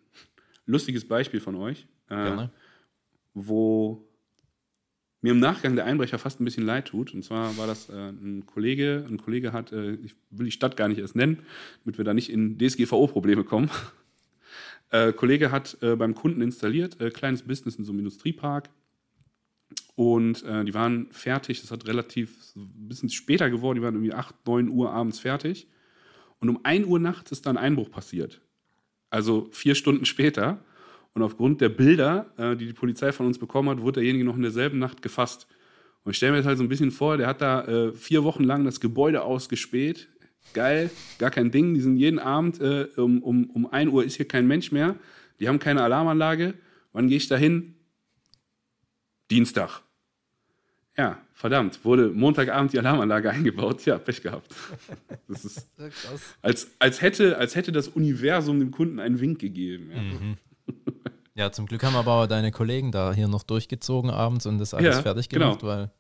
lustiges 0.66 1.08
Beispiel 1.08 1.40
von 1.40 1.56
euch, 1.56 1.88
äh, 2.10 2.48
wo 3.34 4.08
mir 5.22 5.32
im 5.32 5.40
Nachgang 5.40 5.76
der 5.76 5.86
Einbrecher 5.86 6.20
fast 6.20 6.40
ein 6.40 6.46
bisschen 6.46 6.66
leid 6.66 6.86
tut. 6.88 7.14
Und 7.14 7.24
zwar 7.24 7.58
war 7.58 7.68
das 7.68 7.90
äh, 7.90 8.10
ein 8.10 8.46
Kollege, 8.46 9.06
ein 9.10 9.18
Kollege 9.18 9.52
hat, 9.52 9.72
äh, 9.72 9.94
ich 9.96 10.16
will 10.30 10.46
die 10.46 10.52
Stadt 10.52 10.78
gar 10.78 10.88
nicht 10.88 11.00
erst 11.00 11.16
nennen, 11.16 11.40
damit 11.84 11.98
wir 11.98 12.06
da 12.06 12.14
nicht 12.14 12.30
in 12.30 12.58
DSGVO-Probleme 12.58 13.44
kommen. 13.44 13.70
Äh, 14.90 15.12
Kollege 15.12 15.52
hat 15.52 15.78
äh, 15.82 15.98
beim 15.98 16.16
Kunden 16.16 16.40
installiert, 16.40 17.02
äh, 17.02 17.10
kleines 17.10 17.42
Business 17.42 17.76
in 17.76 17.84
so 17.84 17.92
einem 17.92 18.00
Industriepark. 18.00 18.70
Und 19.96 20.44
die 20.44 20.74
waren 20.74 21.12
fertig, 21.12 21.60
das 21.60 21.72
hat 21.72 21.88
relativ 21.88 22.56
ein 22.56 22.88
bisschen 22.88 23.10
später 23.10 23.50
geworden, 23.50 23.76
die 23.76 23.82
waren 23.82 23.96
irgendwie 23.96 24.14
8, 24.14 24.48
9 24.48 24.70
Uhr 24.70 24.92
abends 24.92 25.20
fertig. 25.20 25.68
Und 26.40 26.48
um 26.48 26.64
1 26.64 26.86
Uhr 26.86 27.00
nachts 27.00 27.34
ist 27.34 27.48
dann 27.48 27.58
Einbruch 27.58 27.92
passiert. 27.92 28.40
Also 29.10 29.48
vier 29.52 29.76
Stunden 29.76 30.06
später. 30.06 30.60
Und 31.14 31.24
aufgrund 31.24 31.62
der 31.62 31.70
Bilder, 31.70 32.28
äh, 32.38 32.56
die 32.56 32.68
die 32.68 32.74
Polizei 32.74 33.12
von 33.12 33.26
uns 33.26 33.40
bekommen 33.40 33.70
hat, 33.70 33.82
wurde 33.82 34.02
derjenige 34.02 34.26
noch 34.26 34.36
in 34.36 34.44
derselben 34.44 34.80
Nacht 34.80 35.02
gefasst. 35.02 35.48
Und 36.04 36.12
ich 36.12 36.18
stelle 36.18 36.34
mir 36.34 36.38
jetzt 36.38 36.48
halt 36.48 36.58
so 36.58 36.64
ein 36.64 36.70
bisschen 36.70 36.92
vor, 36.92 37.18
der 37.18 37.28
hat 37.28 37.42
da 37.42 37.66
äh, 37.66 37.94
vier 37.94 38.24
Wochen 38.24 38.44
lang 38.44 38.64
das 38.66 38.80
Gebäude 38.80 39.24
ausgespäht. 39.24 40.08
Geil, 40.54 40.90
gar 41.18 41.32
kein 41.32 41.52
Ding. 41.52 41.74
Die 41.74 41.82
sind 41.82 41.98
jeden 41.98 42.20
Abend 42.20 42.62
äh, 42.62 42.88
um, 42.96 43.22
um, 43.24 43.50
um 43.50 43.66
1 43.66 43.92
Uhr 43.92 44.04
ist 44.04 44.16
hier 44.16 44.28
kein 44.28 44.48
Mensch 44.48 44.72
mehr. 44.72 44.96
Die 45.40 45.48
haben 45.48 45.60
keine 45.60 45.84
Alarmanlage. 45.84 46.54
Wann 46.94 47.08
gehe 47.08 47.18
ich 47.18 47.28
da 47.28 47.36
hin? 47.36 47.76
Dienstag. 49.30 49.82
Ja, 50.98 51.22
verdammt, 51.34 51.84
wurde 51.86 52.10
Montagabend 52.10 52.74
die 52.74 52.80
Alarmanlage 52.80 53.30
eingebaut. 53.32 53.86
Ja, 53.86 53.98
Pech 54.00 54.22
gehabt. 54.24 54.54
Das 55.28 55.46
ist, 55.46 55.70
als, 56.42 56.68
als, 56.80 57.02
hätte, 57.02 57.38
als 57.38 57.56
hätte 57.56 57.72
das 57.72 57.88
Universum 57.90 58.60
dem 58.60 58.72
Kunden 58.72 59.00
einen 59.00 59.20
Wink 59.20 59.40
gegeben. 59.40 59.92
Ja. 59.94 60.02
Mhm. 60.02 60.38
Ja, 61.36 61.52
zum 61.52 61.68
Glück 61.68 61.84
haben 61.84 61.96
aber 61.96 62.26
deine 62.28 62.50
Kollegen 62.52 62.92
da 62.92 63.14
hier 63.14 63.28
noch 63.28 63.44
durchgezogen 63.44 64.10
abends 64.10 64.48
und 64.48 64.58
das 64.58 64.74
alles 64.74 64.96
Ja, 64.96 65.02
fertig 65.04 65.30
genau. 65.30 65.56
gemacht, 65.56 65.64
weil 65.64 65.92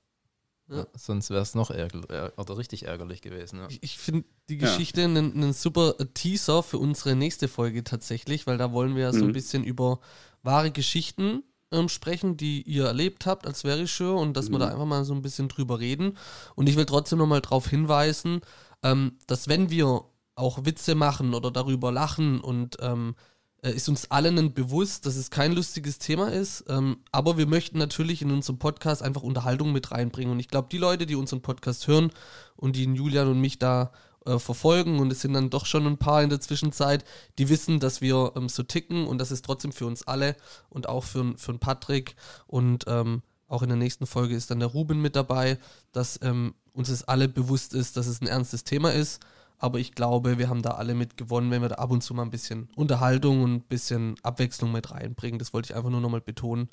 Ja. 0.68 0.78
ja, 0.80 0.88
sonst 0.96 1.30
wäre 1.30 1.44
es 1.44 1.54
noch 1.54 1.70
ärger 1.70 2.10
äh, 2.36 2.42
oder 2.42 2.58
richtig 2.58 2.88
ärgerlich 2.88 3.22
gewesen. 3.22 3.60
Ja. 3.60 3.68
Ich, 3.70 3.84
ich 3.84 3.98
finde 4.00 4.26
die 4.50 4.56
Ja. 4.56 4.62
Geschichte 4.62 5.04
einen, 5.04 5.34
einen 5.36 5.54
super 5.54 5.94
Teaser 6.16 6.64
für 6.64 6.80
unsere 6.80 7.16
nächste 7.16 7.48
Folge 7.48 7.84
tatsächlich, 7.84 8.48
weil 8.48 8.58
da 8.58 8.72
wollen 8.72 8.96
wir 8.96 9.04
ja 9.04 9.14
so 9.14 9.20
ein 9.26 9.28
Mhm. 9.28 9.34
bisschen 9.34 9.64
über 9.64 10.00
wahre 10.42 10.72
Geschichten 10.72 11.44
ähm, 11.72 11.90
sprechen, 11.90 12.38
die 12.38 12.62
ihr 12.64 12.86
erlebt 12.86 13.26
habt 13.26 13.46
als 13.46 13.62
Verisure 13.62 14.16
und 14.16 14.36
dass 14.36 14.50
wir 14.50 14.56
Mhm. 14.58 14.62
da 14.62 14.68
einfach 14.70 14.86
mal 14.86 15.06
so 15.06 15.14
ein 15.14 15.22
bisschen 15.22 15.50
drüber 15.50 15.80
reden. 15.80 16.18
Und 16.56 16.70
ich 16.70 16.76
will 16.76 16.86
trotzdem 16.86 17.20
nochmal 17.20 17.42
darauf 17.42 17.68
hinweisen, 17.68 18.42
ähm, 18.84 19.14
dass 19.28 19.48
wenn 19.48 19.70
wir 19.70 20.04
auch 20.36 20.66
Witze 20.66 20.96
machen 20.96 21.34
oder 21.34 21.52
darüber 21.52 21.92
lachen 21.92 22.40
und 22.40 22.78
ähm, 22.82 23.16
äh, 23.64 23.72
ist 23.72 23.90
uns 23.90 24.12
allen 24.12 24.54
bewusst, 24.54 25.06
dass 25.08 25.16
es 25.16 25.32
kein 25.32 25.52
lustiges 25.54 25.98
Thema 25.98 26.28
ist, 26.32 26.66
ähm, 26.70 26.98
aber 27.12 27.38
wir 27.40 27.48
möchten 27.48 27.80
natürlich 27.80 28.22
in 28.22 28.32
unserem 28.32 28.60
Podcast 28.60 29.02
einfach 29.02 29.24
Unterhaltung 29.24 29.72
mit 29.74 29.92
reinbringen. 29.92 30.32
Und 30.32 30.40
ich 30.40 30.48
glaube, 30.48 30.68
die 30.72 30.78
Leute, 30.78 31.08
die 31.08 31.16
unseren 31.16 31.42
Podcast 31.42 31.88
hören 31.88 32.12
und 32.56 32.76
die 32.76 32.84
Julian 32.84 33.28
und 33.30 33.42
mich 33.42 33.58
da 33.58 33.92
äh, 34.28 34.40
verfolgen, 34.40 35.00
und 35.00 35.12
es 35.12 35.22
sind 35.22 35.34
dann 35.34 35.50
doch 35.50 35.66
schon 35.66 35.88
ein 35.88 35.98
paar 35.98 36.22
in 36.22 36.30
der 36.30 36.42
Zwischenzeit, 36.42 37.04
die 37.38 37.50
wissen, 37.50 37.80
dass 37.80 38.02
wir 38.02 38.34
ähm, 38.36 38.50
so 38.50 38.64
ticken 38.64 39.08
und 39.08 39.18
das 39.18 39.32
ist 39.32 39.46
trotzdem 39.46 39.72
für 39.72 39.86
uns 39.86 40.08
alle 40.08 40.36
und 40.70 40.90
auch 40.90 41.04
für, 41.04 41.34
für 41.38 41.58
Patrick 41.58 42.16
und 42.46 42.86
ähm, 42.88 43.24
auch 43.48 43.62
in 43.62 43.70
der 43.70 43.78
nächsten 43.78 44.06
Folge 44.06 44.36
ist 44.36 44.52
dann 44.52 44.60
der 44.60 44.70
Ruben 44.70 45.02
mit 45.02 45.16
dabei, 45.16 45.58
dass 45.94 46.20
ähm, 46.22 46.54
uns 46.74 46.90
es 46.90 47.04
alle 47.06 47.28
bewusst 47.28 47.74
ist, 47.74 47.98
dass 47.98 48.08
es 48.08 48.22
ein 48.22 48.28
ernstes 48.28 48.64
Thema 48.64 48.92
ist. 48.92 49.22
Aber 49.58 49.80
ich 49.80 49.96
glaube, 49.96 50.38
wir 50.38 50.50
haben 50.50 50.62
da 50.62 50.72
alle 50.72 50.94
mit 50.94 51.18
gewonnen, 51.18 51.50
wenn 51.50 51.62
wir 51.62 51.70
da 51.70 51.76
ab 51.76 51.90
und 51.90 52.04
zu 52.04 52.14
mal 52.14 52.22
ein 52.22 52.30
bisschen 52.30 52.70
Unterhaltung 52.76 53.42
und 53.42 53.54
ein 53.54 53.62
bisschen 53.62 54.16
Abwechslung 54.22 54.72
mit 54.72 54.92
reinbringen. 54.92 55.40
Das 55.40 55.54
wollte 55.54 55.72
ich 55.72 55.76
einfach 55.76 55.90
nur 55.90 56.02
nochmal 56.02 56.22
betonen. 56.22 56.70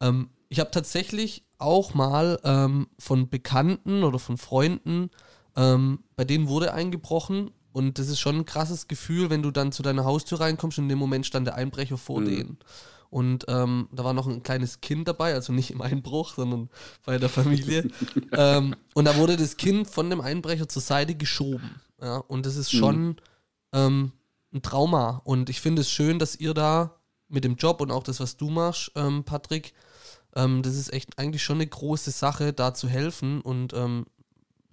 Ähm, 0.00 0.28
ich 0.48 0.60
habe 0.60 0.70
tatsächlich 0.70 1.44
auch 1.58 1.94
mal 1.94 2.38
ähm, 2.44 2.88
von 2.98 3.30
Bekannten 3.30 4.02
oder 4.02 4.18
von 4.18 4.36
Freunden, 4.36 5.10
ähm, 5.56 6.00
bei 6.16 6.24
denen 6.24 6.48
wurde 6.48 6.72
eingebrochen. 6.74 7.50
Und 7.72 7.98
das 7.98 8.08
ist 8.08 8.18
schon 8.18 8.36
ein 8.36 8.44
krasses 8.46 8.88
Gefühl, 8.88 9.30
wenn 9.30 9.42
du 9.42 9.50
dann 9.52 9.70
zu 9.70 9.82
deiner 9.82 10.04
Haustür 10.04 10.40
reinkommst 10.40 10.78
und 10.78 10.84
in 10.84 10.88
dem 10.88 10.98
Moment 10.98 11.24
stand 11.26 11.46
der 11.46 11.54
Einbrecher 11.54 11.96
vor 11.98 12.20
Mhm. 12.20 12.24
denen. 12.26 12.58
Und 13.10 13.44
ähm, 13.48 13.88
da 13.92 14.04
war 14.04 14.12
noch 14.12 14.28
ein 14.28 14.42
kleines 14.44 14.80
Kind 14.80 15.08
dabei, 15.08 15.34
also 15.34 15.52
nicht 15.52 15.70
im 15.72 15.80
Einbruch, 15.82 16.34
sondern 16.34 16.68
bei 17.04 17.18
der 17.18 17.28
Familie. 17.28 17.88
ähm, 18.32 18.76
und 18.94 19.04
da 19.04 19.16
wurde 19.16 19.36
das 19.36 19.56
Kind 19.56 19.88
von 19.88 20.10
dem 20.10 20.20
Einbrecher 20.20 20.68
zur 20.68 20.82
Seite 20.82 21.14
geschoben. 21.16 21.80
Ja, 22.00 22.18
und 22.18 22.46
das 22.46 22.56
ist 22.56 22.70
schon 22.72 23.16
ähm, 23.72 24.12
ein 24.52 24.62
Trauma. 24.62 25.20
Und 25.24 25.50
ich 25.50 25.60
finde 25.60 25.82
es 25.82 25.90
schön, 25.90 26.18
dass 26.18 26.36
ihr 26.36 26.54
da 26.54 26.96
mit 27.28 27.44
dem 27.44 27.56
Job 27.56 27.80
und 27.80 27.90
auch 27.90 28.02
das, 28.04 28.20
was 28.20 28.36
du 28.36 28.48
machst, 28.50 28.92
ähm, 28.94 29.24
Patrick, 29.24 29.74
ähm, 30.34 30.62
das 30.62 30.76
ist 30.76 30.92
echt 30.92 31.18
eigentlich 31.18 31.42
schon 31.42 31.56
eine 31.58 31.66
große 31.66 32.10
Sache, 32.12 32.52
da 32.52 32.74
zu 32.74 32.88
helfen. 32.88 33.40
Und 33.40 33.72
ähm, 33.74 34.06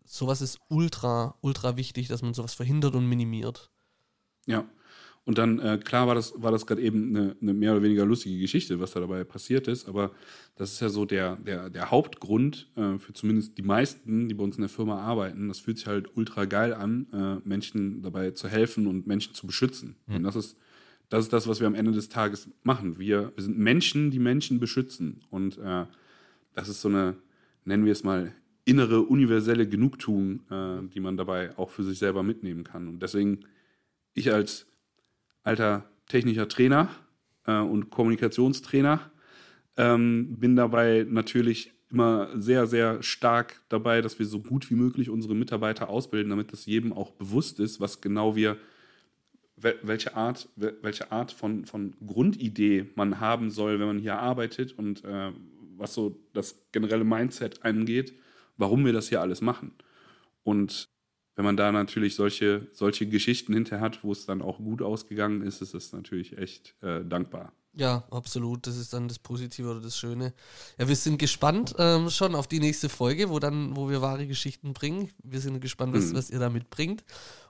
sowas 0.07 0.41
ist 0.41 0.59
ultra, 0.69 1.35
ultra 1.41 1.77
wichtig, 1.77 2.07
dass 2.07 2.21
man 2.21 2.33
sowas 2.33 2.53
verhindert 2.53 2.95
und 2.95 3.07
minimiert. 3.07 3.69
Ja. 4.45 4.67
Und 5.25 5.37
dann, 5.37 5.59
äh, 5.59 5.77
klar 5.77 6.07
war 6.07 6.15
das, 6.15 6.33
war 6.41 6.53
das 6.53 6.65
gerade 6.65 6.81
eben 6.81 7.13
eine, 7.13 7.35
eine 7.41 7.53
mehr 7.53 7.73
oder 7.73 7.83
weniger 7.83 8.05
lustige 8.05 8.39
Geschichte, 8.39 8.79
was 8.79 8.91
da 8.91 9.01
dabei 9.01 9.25
passiert 9.25 9.67
ist, 9.67 9.89
aber 9.89 10.11
das 10.55 10.71
ist 10.71 10.79
ja 10.79 10.87
so 10.87 11.03
der, 11.03 11.35
der, 11.35 11.69
der 11.69 11.91
Hauptgrund 11.91 12.71
äh, 12.77 12.97
für 12.97 13.11
zumindest 13.11 13.57
die 13.57 13.61
meisten, 13.61 14.29
die 14.29 14.33
bei 14.33 14.45
uns 14.45 14.55
in 14.55 14.61
der 14.61 14.69
Firma 14.69 15.01
arbeiten. 15.01 15.49
Das 15.49 15.59
fühlt 15.59 15.79
sich 15.79 15.87
halt 15.87 16.15
ultra 16.15 16.45
geil 16.45 16.73
an, 16.73 17.07
äh, 17.11 17.47
Menschen 17.47 18.01
dabei 18.03 18.31
zu 18.31 18.47
helfen 18.47 18.87
und 18.87 19.05
Menschen 19.05 19.33
zu 19.33 19.45
beschützen. 19.45 19.97
Und 20.07 20.23
das 20.23 20.37
ist, 20.37 20.57
das 21.09 21.25
ist 21.25 21.33
das, 21.33 21.45
was 21.45 21.59
wir 21.59 21.67
am 21.67 21.75
Ende 21.75 21.91
des 21.91 22.07
Tages 22.07 22.49
machen. 22.63 22.97
Wir, 22.97 23.33
wir 23.35 23.43
sind 23.43 23.57
Menschen, 23.57 24.11
die 24.11 24.19
Menschen 24.19 24.61
beschützen. 24.61 25.25
Und 25.29 25.57
äh, 25.57 25.85
das 26.53 26.69
ist 26.69 26.79
so 26.79 26.87
eine, 26.87 27.17
nennen 27.65 27.83
wir 27.83 27.91
es 27.91 28.05
mal, 28.05 28.33
innere, 28.67 29.01
universelle 29.01 29.67
Genugtuung, 29.67 30.41
äh, 30.51 30.87
die 30.93 30.99
man 30.99 31.15
dabei 31.15 31.57
auch 31.57 31.69
für 31.69 31.83
sich 31.83 31.99
selber 31.99 32.21
mitnehmen 32.21 32.63
kann. 32.65 32.87
Und 32.87 33.01
deswegen, 33.01 33.45
ich 34.13 34.31
als 34.33 34.67
alter 35.43 35.89
technischer 36.07 36.49
Trainer 36.49 36.89
äh, 37.45 37.59
und 37.59 37.89
Kommunikationstrainer 37.89 39.09
ähm, 39.77 40.35
bin 40.37 40.55
dabei 40.57 41.05
natürlich 41.09 41.71
immer 41.89 42.29
sehr, 42.35 42.67
sehr 42.67 43.01
stark 43.01 43.61
dabei, 43.69 44.01
dass 44.01 44.19
wir 44.19 44.25
so 44.25 44.41
gut 44.41 44.69
wie 44.69 44.75
möglich 44.75 45.09
unsere 45.09 45.33
Mitarbeiter 45.35 45.87
ausbilden, 45.87 46.29
damit 46.29 46.51
es 46.51 46.65
jedem 46.65 46.91
auch 46.91 47.11
bewusst 47.11 47.61
ist, 47.61 47.79
was 47.79 48.01
genau 48.01 48.35
wir, 48.35 48.57
wel- 49.61 49.77
welche 49.83 50.13
Art, 50.17 50.49
wel- 50.57 50.75
welche 50.81 51.13
Art 51.13 51.31
von, 51.31 51.65
von 51.65 51.93
Grundidee 52.05 52.87
man 52.95 53.21
haben 53.21 53.49
soll, 53.49 53.79
wenn 53.79 53.87
man 53.87 53.99
hier 53.99 54.19
arbeitet 54.19 54.77
und 54.77 55.05
äh, 55.05 55.31
was 55.77 55.93
so 55.93 56.19
das 56.33 56.59
generelle 56.73 57.05
Mindset 57.05 57.63
angeht, 57.63 58.13
warum 58.57 58.85
wir 58.85 58.93
das 58.93 59.09
hier 59.09 59.21
alles 59.21 59.41
machen. 59.41 59.73
Und 60.43 60.89
wenn 61.35 61.45
man 61.45 61.57
da 61.57 61.71
natürlich 61.71 62.15
solche, 62.15 62.67
solche 62.73 63.07
Geschichten 63.07 63.53
hinter 63.53 63.79
hat, 63.79 64.03
wo 64.03 64.11
es 64.11 64.25
dann 64.25 64.41
auch 64.41 64.57
gut 64.57 64.81
ausgegangen 64.81 65.41
ist, 65.43 65.61
ist 65.61 65.73
es 65.75 65.93
natürlich 65.93 66.37
echt 66.37 66.75
äh, 66.81 67.05
dankbar. 67.05 67.53
Ja, 67.73 68.05
absolut. 68.09 68.65
Das 68.65 68.75
ist 68.75 68.91
dann 68.93 69.07
das 69.07 69.19
Positive 69.19 69.69
oder 69.69 69.81
das 69.81 69.95
Schöne. 69.95 70.33
Ja, 70.79 70.87
wir 70.87 70.95
sind 70.95 71.19
gespannt 71.19 71.75
ähm, 71.77 72.09
schon 72.09 72.33
auf 72.33 72.47
die 72.47 72.59
nächste 72.59 72.89
Folge, 72.89 73.29
wo 73.29 73.37
dann, 73.37 73.75
wo 73.75 73.87
wir 73.87 74.01
wahre 74.01 74.25
Geschichten 74.25 74.73
bringen. 74.73 75.11
Wir 75.23 75.39
sind 75.39 75.59
gespannt, 75.61 75.93
was, 75.93 76.05
Mhm. 76.05 76.15
was 76.15 76.31
ihr 76.31 76.39
da 76.39 76.49
mitbringt. 76.49 77.03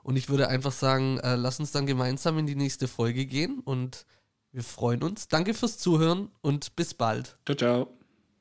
Und 0.04 0.18
ich 0.18 0.28
würde 0.28 0.50
einfach 0.50 0.74
sagen, 0.74 1.18
äh, 1.20 1.36
lass 1.38 1.62
uns 1.62 1.72
dann 1.72 1.86
gemeinsam 1.86 2.38
in 2.40 2.46
die 2.46 2.56
nächste 2.56 2.90
Folge 2.90 3.26
gehen 3.26 3.62
und 3.62 4.06
wir 4.52 4.64
freuen 4.64 5.02
uns. 5.02 5.30
Danke 5.30 5.54
fürs 5.54 5.78
Zuhören 5.78 6.30
und 6.42 6.76
bis 6.76 6.94
bald. 6.94 7.38
Ciao, 7.46 7.56
ciao. 7.56 7.97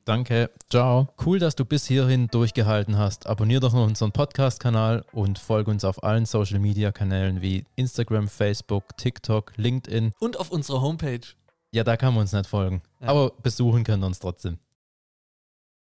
Danke. 0.07 0.49
Ciao. 0.69 1.09
Cool, 1.25 1.37
dass 1.37 1.55
du 1.55 1.65
bis 1.65 1.85
hierhin 1.85 2.27
durchgehalten 2.27 2.97
hast. 2.97 3.27
Abonnier 3.27 3.59
doch 3.59 3.73
noch 3.73 3.85
unseren 3.85 4.13
Podcast-Kanal 4.13 5.03
und 5.11 5.37
folge 5.37 5.69
uns 5.69 5.83
auf 5.83 6.01
allen 6.01 6.25
Social-Media-Kanälen 6.25 7.41
wie 7.41 7.65
Instagram, 7.75 8.29
Facebook, 8.29 8.95
TikTok, 8.95 9.51
LinkedIn. 9.57 10.13
Und 10.17 10.39
auf 10.39 10.49
unserer 10.49 10.79
Homepage. 10.79 11.27
Ja, 11.73 11.83
da 11.83 11.97
kann 11.97 12.13
man 12.13 12.21
uns 12.21 12.31
nicht 12.31 12.47
folgen. 12.47 12.81
Ja. 13.01 13.09
Aber 13.09 13.33
besuchen 13.43 13.83
können 13.83 14.01
wir 14.01 14.07
uns 14.07 14.19
trotzdem. 14.19 14.59